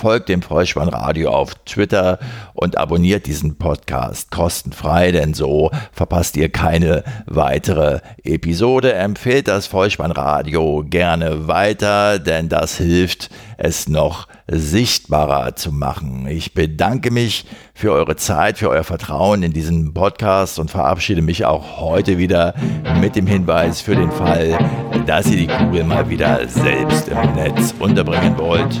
folgt 0.00 0.30
dem 0.30 0.40
Vollspannradio 0.40 1.30
auf 1.30 1.54
Twitter 1.66 2.18
und 2.54 2.78
abonniert 2.78 3.26
diesen 3.26 3.58
Podcast 3.58 4.30
kostenfrei, 4.30 5.12
denn 5.12 5.34
so 5.34 5.70
verpasst 5.92 6.38
ihr 6.38 6.48
keine 6.48 7.04
weitere 7.26 8.00
Episode. 8.24 8.94
Empfehlt 8.94 9.46
das 9.46 9.66
Vollspannradio 9.66 10.84
gerne 10.88 11.48
weiter, 11.48 12.18
denn 12.18 12.48
das 12.48 12.78
hilft, 12.78 13.28
es 13.58 13.88
noch 13.88 14.26
sichtbarer 14.50 15.54
zu 15.54 15.70
machen. 15.70 16.26
Ich 16.28 16.54
bedanke 16.54 17.10
mich 17.10 17.44
für 17.74 17.92
eure 17.92 18.16
Zeit, 18.16 18.56
für 18.56 18.70
euer 18.70 18.84
Vertrauen 18.84 19.42
in 19.42 19.52
diesen 19.52 19.92
Podcast 19.92 20.58
und 20.58 20.70
verabschiede 20.70 21.20
mich 21.20 21.44
auch 21.44 21.78
heute 21.78 22.16
wieder 22.16 22.54
mit 23.00 23.16
dem 23.16 23.26
Hinweis 23.26 23.82
für 23.82 23.96
den 23.96 24.10
Fall, 24.10 24.58
dass 25.06 25.30
ihr 25.30 25.36
die 25.36 25.46
Kugel 25.46 25.84
mal 25.84 26.08
wieder 26.08 26.48
selbst 26.48 27.08
im 27.08 27.34
Netz 27.34 27.74
unterbringen 27.78 28.38
wollt. 28.38 28.80